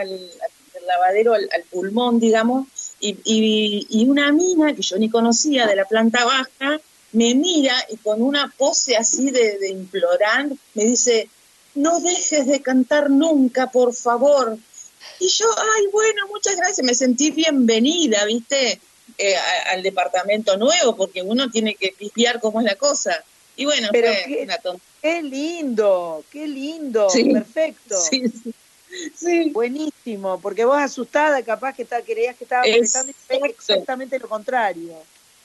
[0.87, 2.67] lavadero, al, pulmón, digamos,
[3.01, 6.81] y, y, una mina que yo ni conocía de la planta baja
[7.13, 11.29] me mira y con una pose así de, de implorar me dice,
[11.75, 14.59] no dejes de cantar nunca, por favor.
[15.19, 18.81] Y yo, ay, bueno, muchas gracias, me sentí bienvenida, ¿viste?
[19.19, 19.35] Eh,
[19.71, 23.23] al departamento nuevo, porque uno tiene que pifiar cómo es la cosa.
[23.57, 24.49] Y bueno, Pero qué,
[25.03, 28.01] qué lindo, qué lindo, perfecto.
[29.15, 33.13] Sí, Buenísimo, porque vos asustada capaz que está, creías que estaba pensando
[33.45, 34.97] exactamente lo contrario.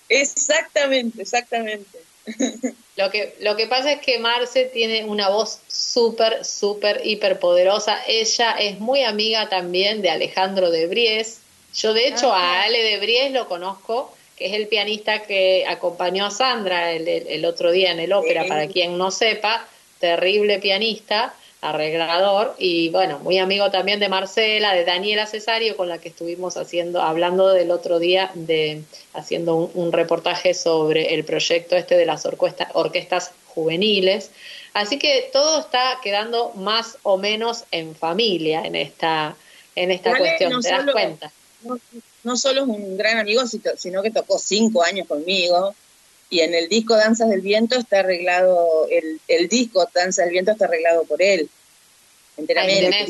[0.10, 2.00] Exactamente, exactamente.
[2.98, 8.00] Lo que, lo que pasa es que Marce tiene una voz súper, súper, hiper poderosa.
[8.08, 11.42] Ella es muy amiga también de Alejandro de Bries.
[11.76, 16.26] Yo, de hecho, a Ale de Bries lo conozco, que es el pianista que acompañó
[16.26, 19.68] a Sandra el, el, otro día en el ópera, para quien no sepa,
[20.00, 25.98] terrible pianista arreglador y bueno, muy amigo también de Marcela, de Daniela Cesario, con la
[25.98, 28.84] que estuvimos haciendo, hablando del otro día, de
[29.14, 34.32] haciendo un, reportaje sobre el proyecto este de las orquestas juveniles.
[34.74, 39.36] Así que todo está quedando más o menos en familia en esta,
[39.76, 41.32] en esta cuestión, ¿te das cuenta?
[42.24, 43.44] No, solo es un gran amigo,
[43.78, 45.74] sino que tocó cinco años conmigo.
[46.30, 50.52] Y en el disco Danzas del Viento está arreglado, el, el disco Danzas del Viento
[50.52, 51.50] está arreglado por él.
[52.38, 53.06] Enteramente.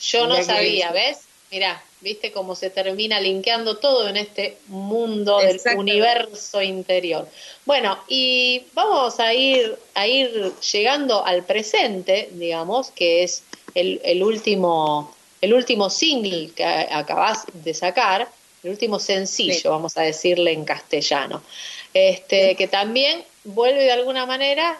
[0.00, 1.18] Yo no sabía, ¿ves?
[1.50, 7.28] Mirá, viste cómo se termina linkeando todo en este mundo del universo interior.
[7.66, 13.42] Bueno, y vamos a ir, a ir llegando al presente, digamos, que es
[13.74, 18.28] el, el último, el último single que acabas de sacar,
[18.62, 21.42] el último sencillo, vamos a decirle en castellano,
[21.94, 24.78] este, que también vuelve de alguna manera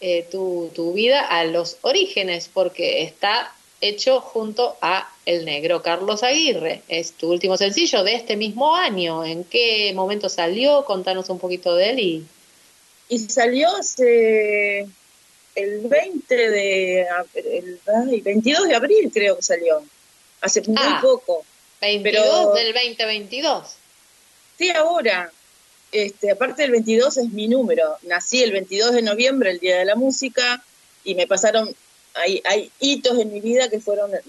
[0.00, 6.22] eh, tu, tu vida a los orígenes, porque está hecho junto a el negro Carlos
[6.22, 6.82] Aguirre.
[6.88, 9.24] Es tu último sencillo de este mismo año.
[9.24, 10.84] ¿En qué momento salió?
[10.84, 11.98] Contanos un poquito de él.
[11.98, 12.26] Y,
[13.08, 14.86] y salió hace
[15.54, 17.80] el 20 de el,
[18.22, 19.82] 22 de abril creo que salió.
[20.40, 21.44] Hace muy ah, poco.
[21.80, 23.68] 22 del 2022.
[24.58, 25.30] Sí, ahora.
[25.92, 27.96] Este, aparte del 22 es mi número.
[28.02, 30.64] Nací el 22 de noviembre, el Día de la Música,
[31.04, 31.74] y me pasaron,
[32.14, 34.20] hay, hay hitos en mi vida que fueron eh,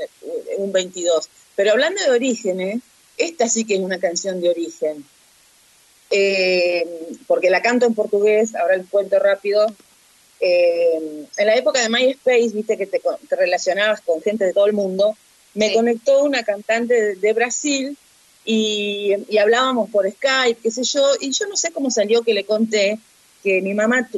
[0.57, 1.29] un 22.
[1.55, 2.81] Pero hablando de orígenes,
[3.17, 5.05] esta sí que es una canción de origen.
[6.09, 6.85] Eh,
[7.27, 9.65] porque la canto en portugués, ahora el cuento rápido.
[10.41, 14.73] Eh, en la época de MySpace, viste que te, relacionabas con gente de todo el
[14.73, 15.15] mundo,
[15.53, 17.97] me conectó una cantante de Brasil
[18.45, 22.45] y, hablábamos por Skype, qué sé yo, y yo no sé cómo salió que le
[22.45, 22.99] conté
[23.43, 24.09] que mi mamá,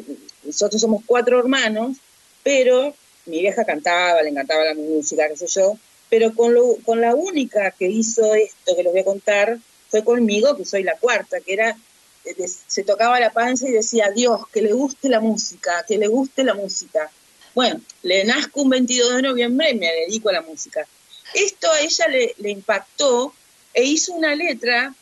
[0.43, 1.97] nosotros somos cuatro hermanos,
[2.43, 2.93] pero
[3.25, 5.77] mi vieja cantaba, le encantaba la música, qué sé yo,
[6.09, 9.57] pero con, lo, con la única que hizo esto que les voy a contar
[9.89, 11.77] fue conmigo, que soy la cuarta, que era,
[12.23, 16.07] eh, se tocaba la panza y decía, Dios, que le guste la música, que le
[16.07, 17.09] guste la música.
[17.55, 20.85] Bueno, le nazco un 22 de noviembre y me dedico a la música.
[21.33, 23.33] Esto a ella le, le impactó
[23.75, 24.95] e hizo una letra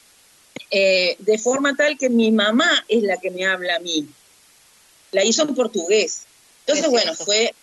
[0.71, 4.07] eh, de forma tal que mi mamá es la que me habla a mí.
[5.11, 6.23] La hizo en portugués.
[6.65, 7.53] Entonces, bueno, fue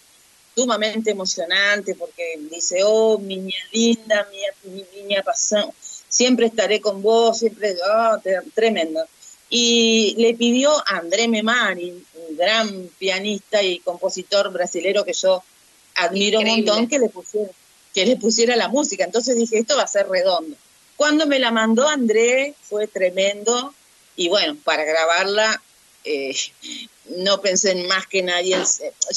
[0.54, 4.28] sumamente emocionante porque dice, oh, niña linda,
[4.62, 5.74] mi, niña pasó,
[6.08, 8.18] siempre estaré con vos, siempre, oh,
[8.54, 9.04] tremendo.
[9.48, 15.42] Y le pidió a André Memari, un gran pianista y compositor brasilero que yo
[15.96, 17.50] admiro un montón, que le, pusiera,
[17.92, 19.02] que le pusiera la música.
[19.02, 20.56] Entonces dije, esto va a ser redondo.
[21.00, 23.72] Cuando me la mandó André fue tremendo
[24.16, 25.62] y bueno, para grabarla
[26.04, 26.36] eh,
[27.06, 28.58] no pensé en más que nadie.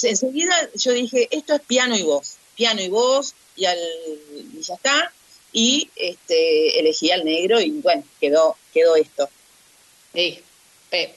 [0.01, 3.77] Enseguida yo dije, esto es piano y voz, piano y voz y, al,
[4.61, 5.11] ya está.
[5.51, 9.29] Y este, elegí al negro y bueno, quedó, quedó esto.
[10.13, 10.41] Sí,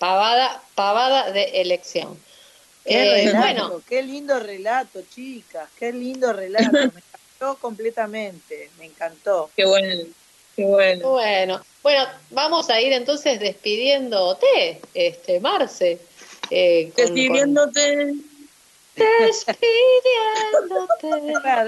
[0.01, 2.19] pavada, pavada de elección.
[2.85, 3.83] Qué, eh, bueno.
[3.89, 6.73] qué lindo relato, chicas, qué lindo relato.
[6.73, 9.49] me encantó completamente, me encantó.
[9.55, 9.95] Qué bueno
[10.57, 11.11] bueno.
[11.11, 15.99] Bueno, bueno, vamos a ir entonces despidiéndote, este, Marce.
[16.51, 18.15] Eh, Despidiéndote.
[18.95, 19.43] Despidiéndote.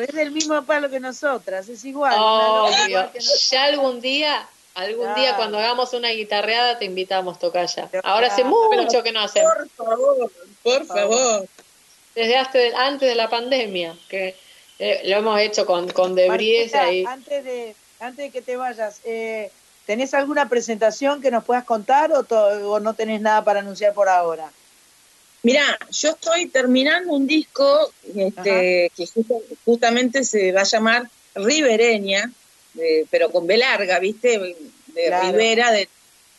[0.09, 2.15] es el mismo palo que nosotras, es igual.
[2.19, 3.11] Obvio.
[3.51, 7.89] Ya algún día, algún día cuando hagamos una guitarreada te invitamos, Tocaya.
[8.05, 9.53] Ahora hace mucho que no hacemos.
[9.77, 10.33] Por favor,
[10.63, 11.47] por favor.
[12.15, 14.35] Desde antes de la pandemia, que
[14.79, 17.05] Eh, lo hemos hecho con, con Debris ahí.
[17.05, 19.51] Antes de, antes de que te vayas, eh,
[19.87, 24.09] ¿tenés alguna presentación que nos puedas contar o, o no tenés nada para anunciar por
[24.09, 24.51] ahora?
[25.43, 29.09] Mira, yo estoy terminando un disco este, que
[29.65, 32.31] justamente se va a llamar Ribereña,
[33.11, 34.39] pero con B larga, ¿viste?
[34.89, 35.89] De ribera, de,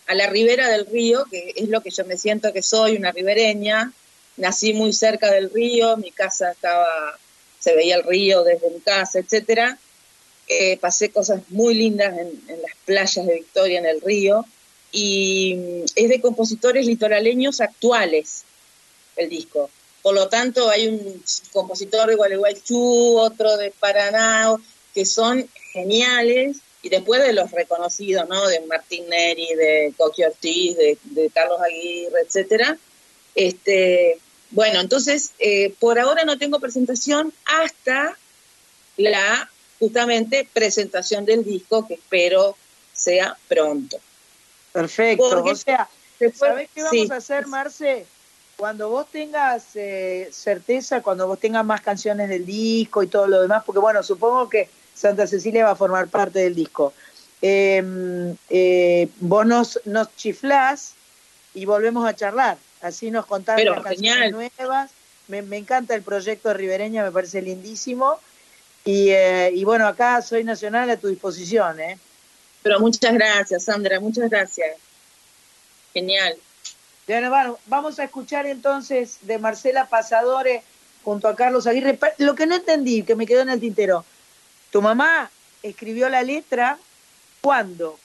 [0.07, 3.11] a la ribera del río, que es lo que yo me siento que soy, una
[3.11, 3.93] ribereña.
[4.37, 7.17] Nací muy cerca del río, mi casa estaba,
[7.59, 9.77] se veía el río desde mi casa, etcétera.
[10.81, 14.45] Pasé cosas muy lindas en, en las playas de Victoria, en el río,
[14.91, 18.43] y mm, es de compositores litoraleños actuales
[19.15, 19.69] el disco.
[20.01, 24.55] Por lo tanto, hay un compositor de Gualeguaychú, otro de Paraná,
[24.93, 28.47] que son geniales, y después de los reconocidos, ¿no?
[28.47, 30.97] De Martín Neri, de Coqui Ortiz, de,
[31.33, 32.77] Carlos Aguirre, etcétera.
[33.35, 34.17] Este,
[34.51, 38.17] bueno, entonces, eh, por ahora no tengo presentación hasta
[38.95, 42.55] la, justamente, presentación del disco, que espero
[42.93, 43.97] sea pronto.
[44.71, 45.43] Perfecto.
[45.43, 45.89] o sea,
[46.33, 48.05] ¿sabés qué vamos a hacer, Marce?
[48.59, 53.41] cuando vos tengas eh, certeza, cuando vos tengas más canciones del disco y todo lo
[53.41, 56.91] demás, porque bueno, supongo que Santa Cecilia va a formar parte del disco,
[57.41, 60.95] em, eh, vos nos, nos chiflás
[61.53, 64.91] y volvemos a charlar, así nos contás las canciones nuevas.
[65.29, 68.19] Me, encanta el proyecto Ribereña, me parece lindísimo.
[68.89, 71.79] Y, eh, y bueno, acá soy nacional a tu disposición.
[71.79, 71.99] ¿eh?
[72.63, 74.77] Pero muchas gracias, Sandra, muchas gracias.
[75.93, 76.35] Genial.
[77.05, 80.63] Bueno, vamos a escuchar entonces de Marcela Pasadore
[81.03, 81.99] junto a Carlos Aguirre.
[82.17, 84.05] Lo que no entendí, que me quedó en el tintero.
[84.71, 85.29] ¿Tu mamá
[85.61, 86.79] escribió la letra
[87.41, 87.99] cuándo?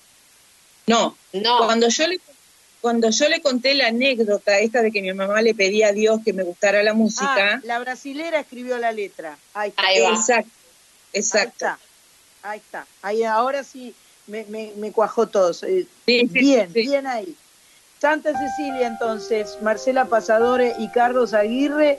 [0.86, 1.58] No, no.
[1.64, 2.20] Cuando yo le
[2.82, 6.20] cuando yo le conté la anécdota esta de que mi mamá le pedía a Dios
[6.22, 7.54] que me gustara la música.
[7.54, 9.38] Ah, la brasilera escribió la letra.
[9.54, 10.10] Ahí está.
[10.10, 10.50] Exacto.
[11.14, 11.66] Exacto.
[12.42, 12.86] Ahí está.
[13.00, 13.94] Ahí ahora sí
[14.26, 14.44] me,
[14.76, 15.52] me, cuajó todo.
[15.62, 17.34] Eh, bien, bien ahí.
[18.00, 21.98] Santa Cecilia entonces, Marcela Pasadore y Carlos Aguirre,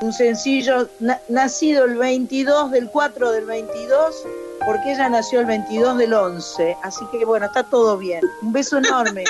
[0.00, 0.88] un sencillo
[1.28, 4.24] nacido el 22 del 4 del 22,
[4.64, 8.22] porque ella nació el 22 del 11, así que bueno, está todo bien.
[8.40, 9.24] Un beso enorme.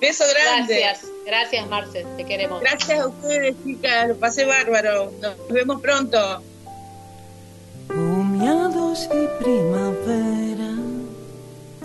[0.00, 0.80] beso grande.
[0.80, 2.60] Gracias, gracias Marce, te queremos.
[2.62, 6.42] Gracias a ustedes chicas, lo pasé bárbaro, nos vemos pronto.
[8.92, 10.74] Y primavera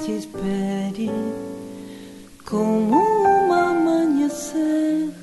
[0.04, 1.12] te
[2.44, 5.14] como um amanhecer.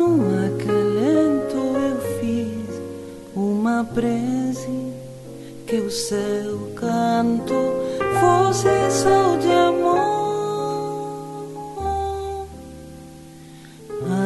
[0.00, 2.82] No acalento eu fiz
[3.36, 4.92] uma prece
[5.68, 7.54] que o seu canto
[8.18, 10.16] fosse só de amor.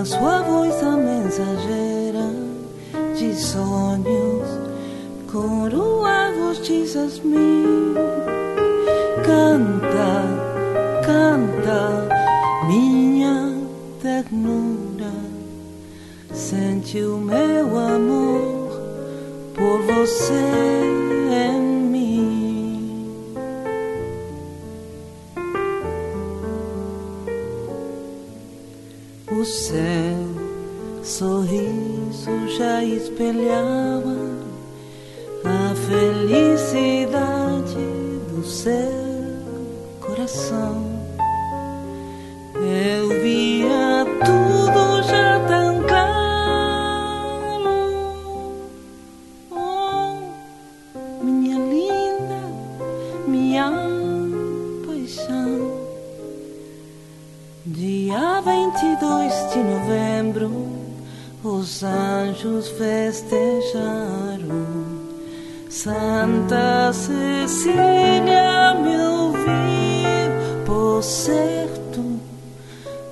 [0.01, 2.31] A sua voz a mensageira
[3.15, 4.60] de sonhos
[5.33, 7.95] coroados de jasmim
[9.25, 10.25] canta
[11.05, 12.09] canta
[12.67, 13.57] minha
[14.03, 15.13] ternura,
[16.33, 18.71] sente o meu amor
[19.55, 20.81] por você.
[29.33, 30.19] O céu,
[31.03, 34.40] sorriso já espelhava
[35.45, 37.77] a felicidade
[38.29, 39.11] do seu
[40.01, 41.01] coração.
[42.55, 47.51] Eu via tudo já tão claro.
[49.51, 50.21] Oh,
[51.25, 52.41] minha linda,
[53.27, 53.73] minha
[54.87, 55.81] paixão.
[57.65, 60.51] Dia 22 de novembro,
[61.43, 64.40] os anjos festejaram.
[65.83, 69.41] Santa Cecília me ouviu
[70.67, 72.21] por certo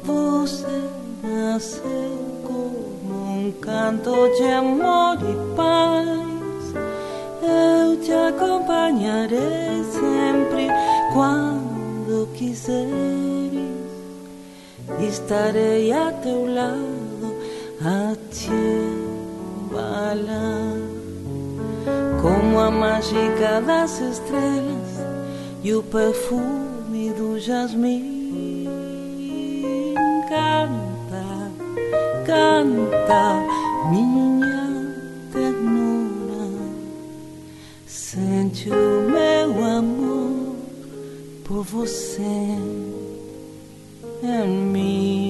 [0.03, 0.83] você
[1.23, 6.75] nasceu como um canto de amor e paz.
[7.41, 10.69] Eu te acompanharei sempre
[11.15, 12.85] quando quiseres.
[15.01, 17.35] Estarei a teu lado
[17.81, 18.51] a te
[19.65, 20.69] embalar.
[22.59, 24.99] A mágica das estrelas
[25.63, 28.65] e o perfume do jasmim
[30.29, 31.51] canta,
[32.27, 33.43] canta
[33.91, 34.93] minha
[35.33, 36.51] ternura.
[37.87, 40.57] Sente o meu amor
[41.45, 42.59] por você
[44.23, 45.28] em mim.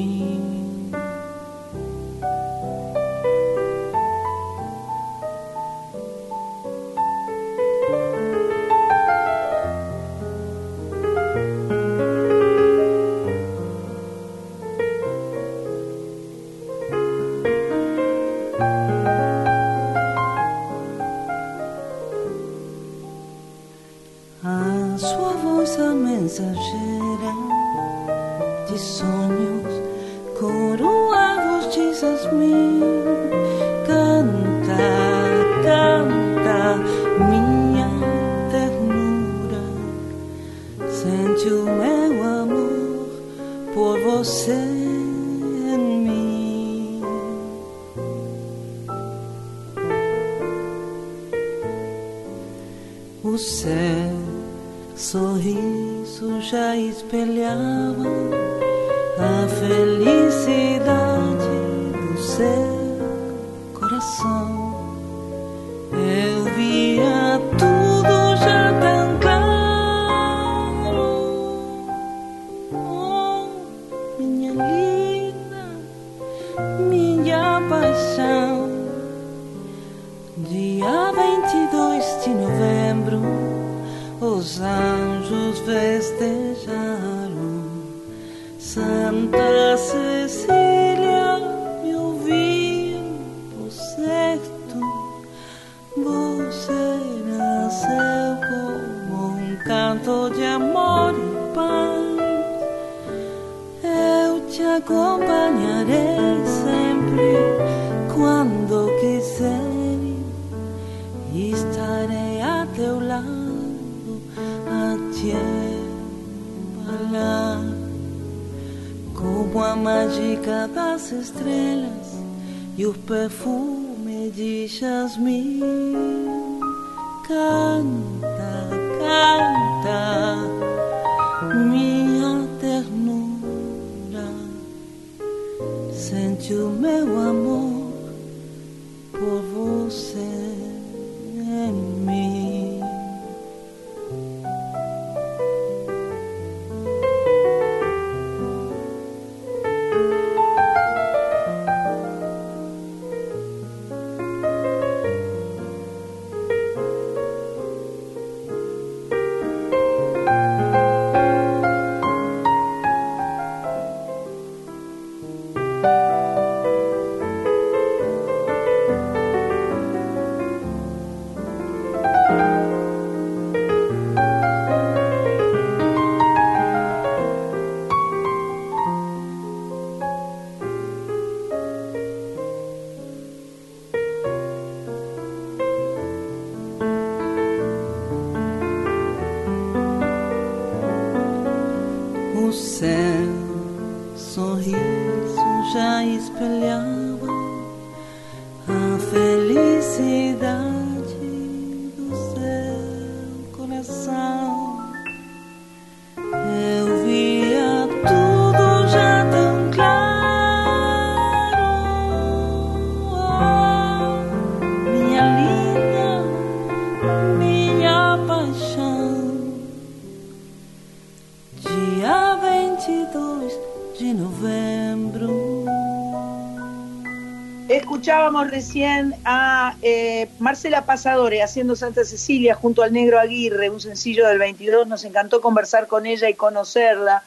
[227.69, 234.27] Escuchábamos recién a eh, Marcela Pasadore haciendo Santa Cecilia junto al Negro Aguirre, un sencillo
[234.27, 234.89] del 22.
[234.89, 237.23] Nos encantó conversar con ella y conocerla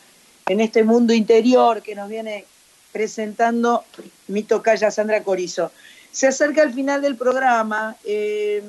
[0.47, 2.45] en este mundo interior que nos viene
[2.91, 3.83] presentando
[4.27, 5.71] mi tocaya Sandra Corizo.
[6.11, 8.63] Se acerca el final del programa, eh,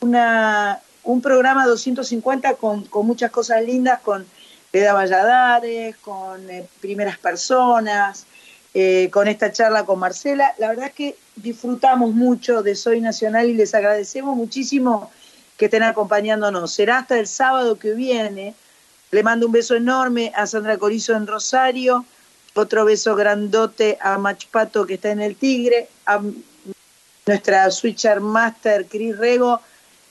[0.00, 4.24] un programa 250 con, con muchas cosas lindas, con
[4.72, 8.26] Leda Valladares, con eh, primeras personas,
[8.78, 10.54] eh, con esta charla con Marcela.
[10.58, 15.10] La verdad es que disfrutamos mucho de Soy Nacional y les agradecemos muchísimo
[15.56, 16.74] que estén acompañándonos.
[16.74, 18.54] Será hasta el sábado que viene.
[19.12, 22.04] Le mando un beso enorme a Sandra Corizo en Rosario,
[22.52, 26.20] otro beso grandote a Machpato que está en el Tigre, a
[27.24, 29.58] nuestra switcher master Cris Rego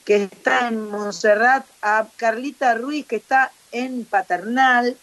[0.05, 4.97] que está en Montserrat, a Carlita Ruiz que está en Paternal.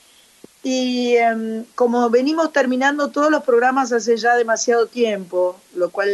[0.63, 6.09] Y em, como venimos terminando todos los programas hace ya demasiado tiempo, lo cual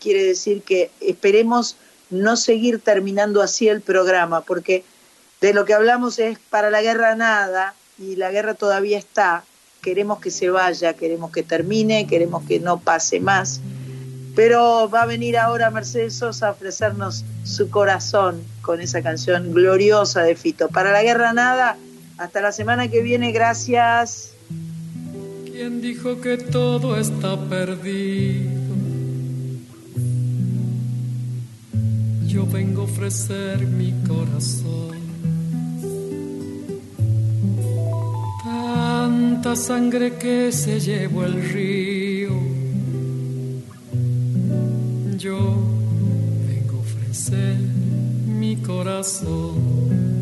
[0.00, 1.76] quiere decir que esperemos
[2.10, 4.84] no seguir terminando así el programa, porque
[5.40, 9.44] de lo que hablamos es para la guerra nada y la guerra todavía está.
[9.82, 13.60] Queremos que se vaya, queremos que termine, queremos que no pase más.
[14.34, 20.22] Pero va a venir ahora Mercedes Sosa a ofrecernos su corazón con esa canción gloriosa
[20.22, 20.68] de Fito.
[20.68, 21.76] Para la guerra nada,
[22.18, 24.32] hasta la semana que viene, gracias.
[25.44, 28.52] ¿Quién dijo que todo está perdido?
[32.26, 34.82] Yo vengo a ofrecer mi corazón.
[39.02, 42.30] tanta sangre que se llevó el río.
[45.18, 45.36] Yo
[46.48, 47.56] vengo a ofrecer
[48.26, 50.21] mi corazón.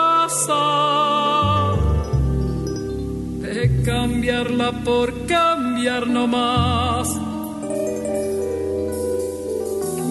[3.41, 7.19] de cambiarla por cambiar no más.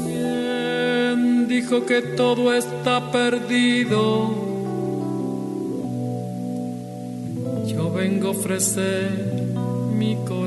[0.04, 4.30] ¿Quién dijo que todo está perdido?
[7.66, 9.08] Yo vengo a ofrecer
[9.96, 10.39] mi corazón.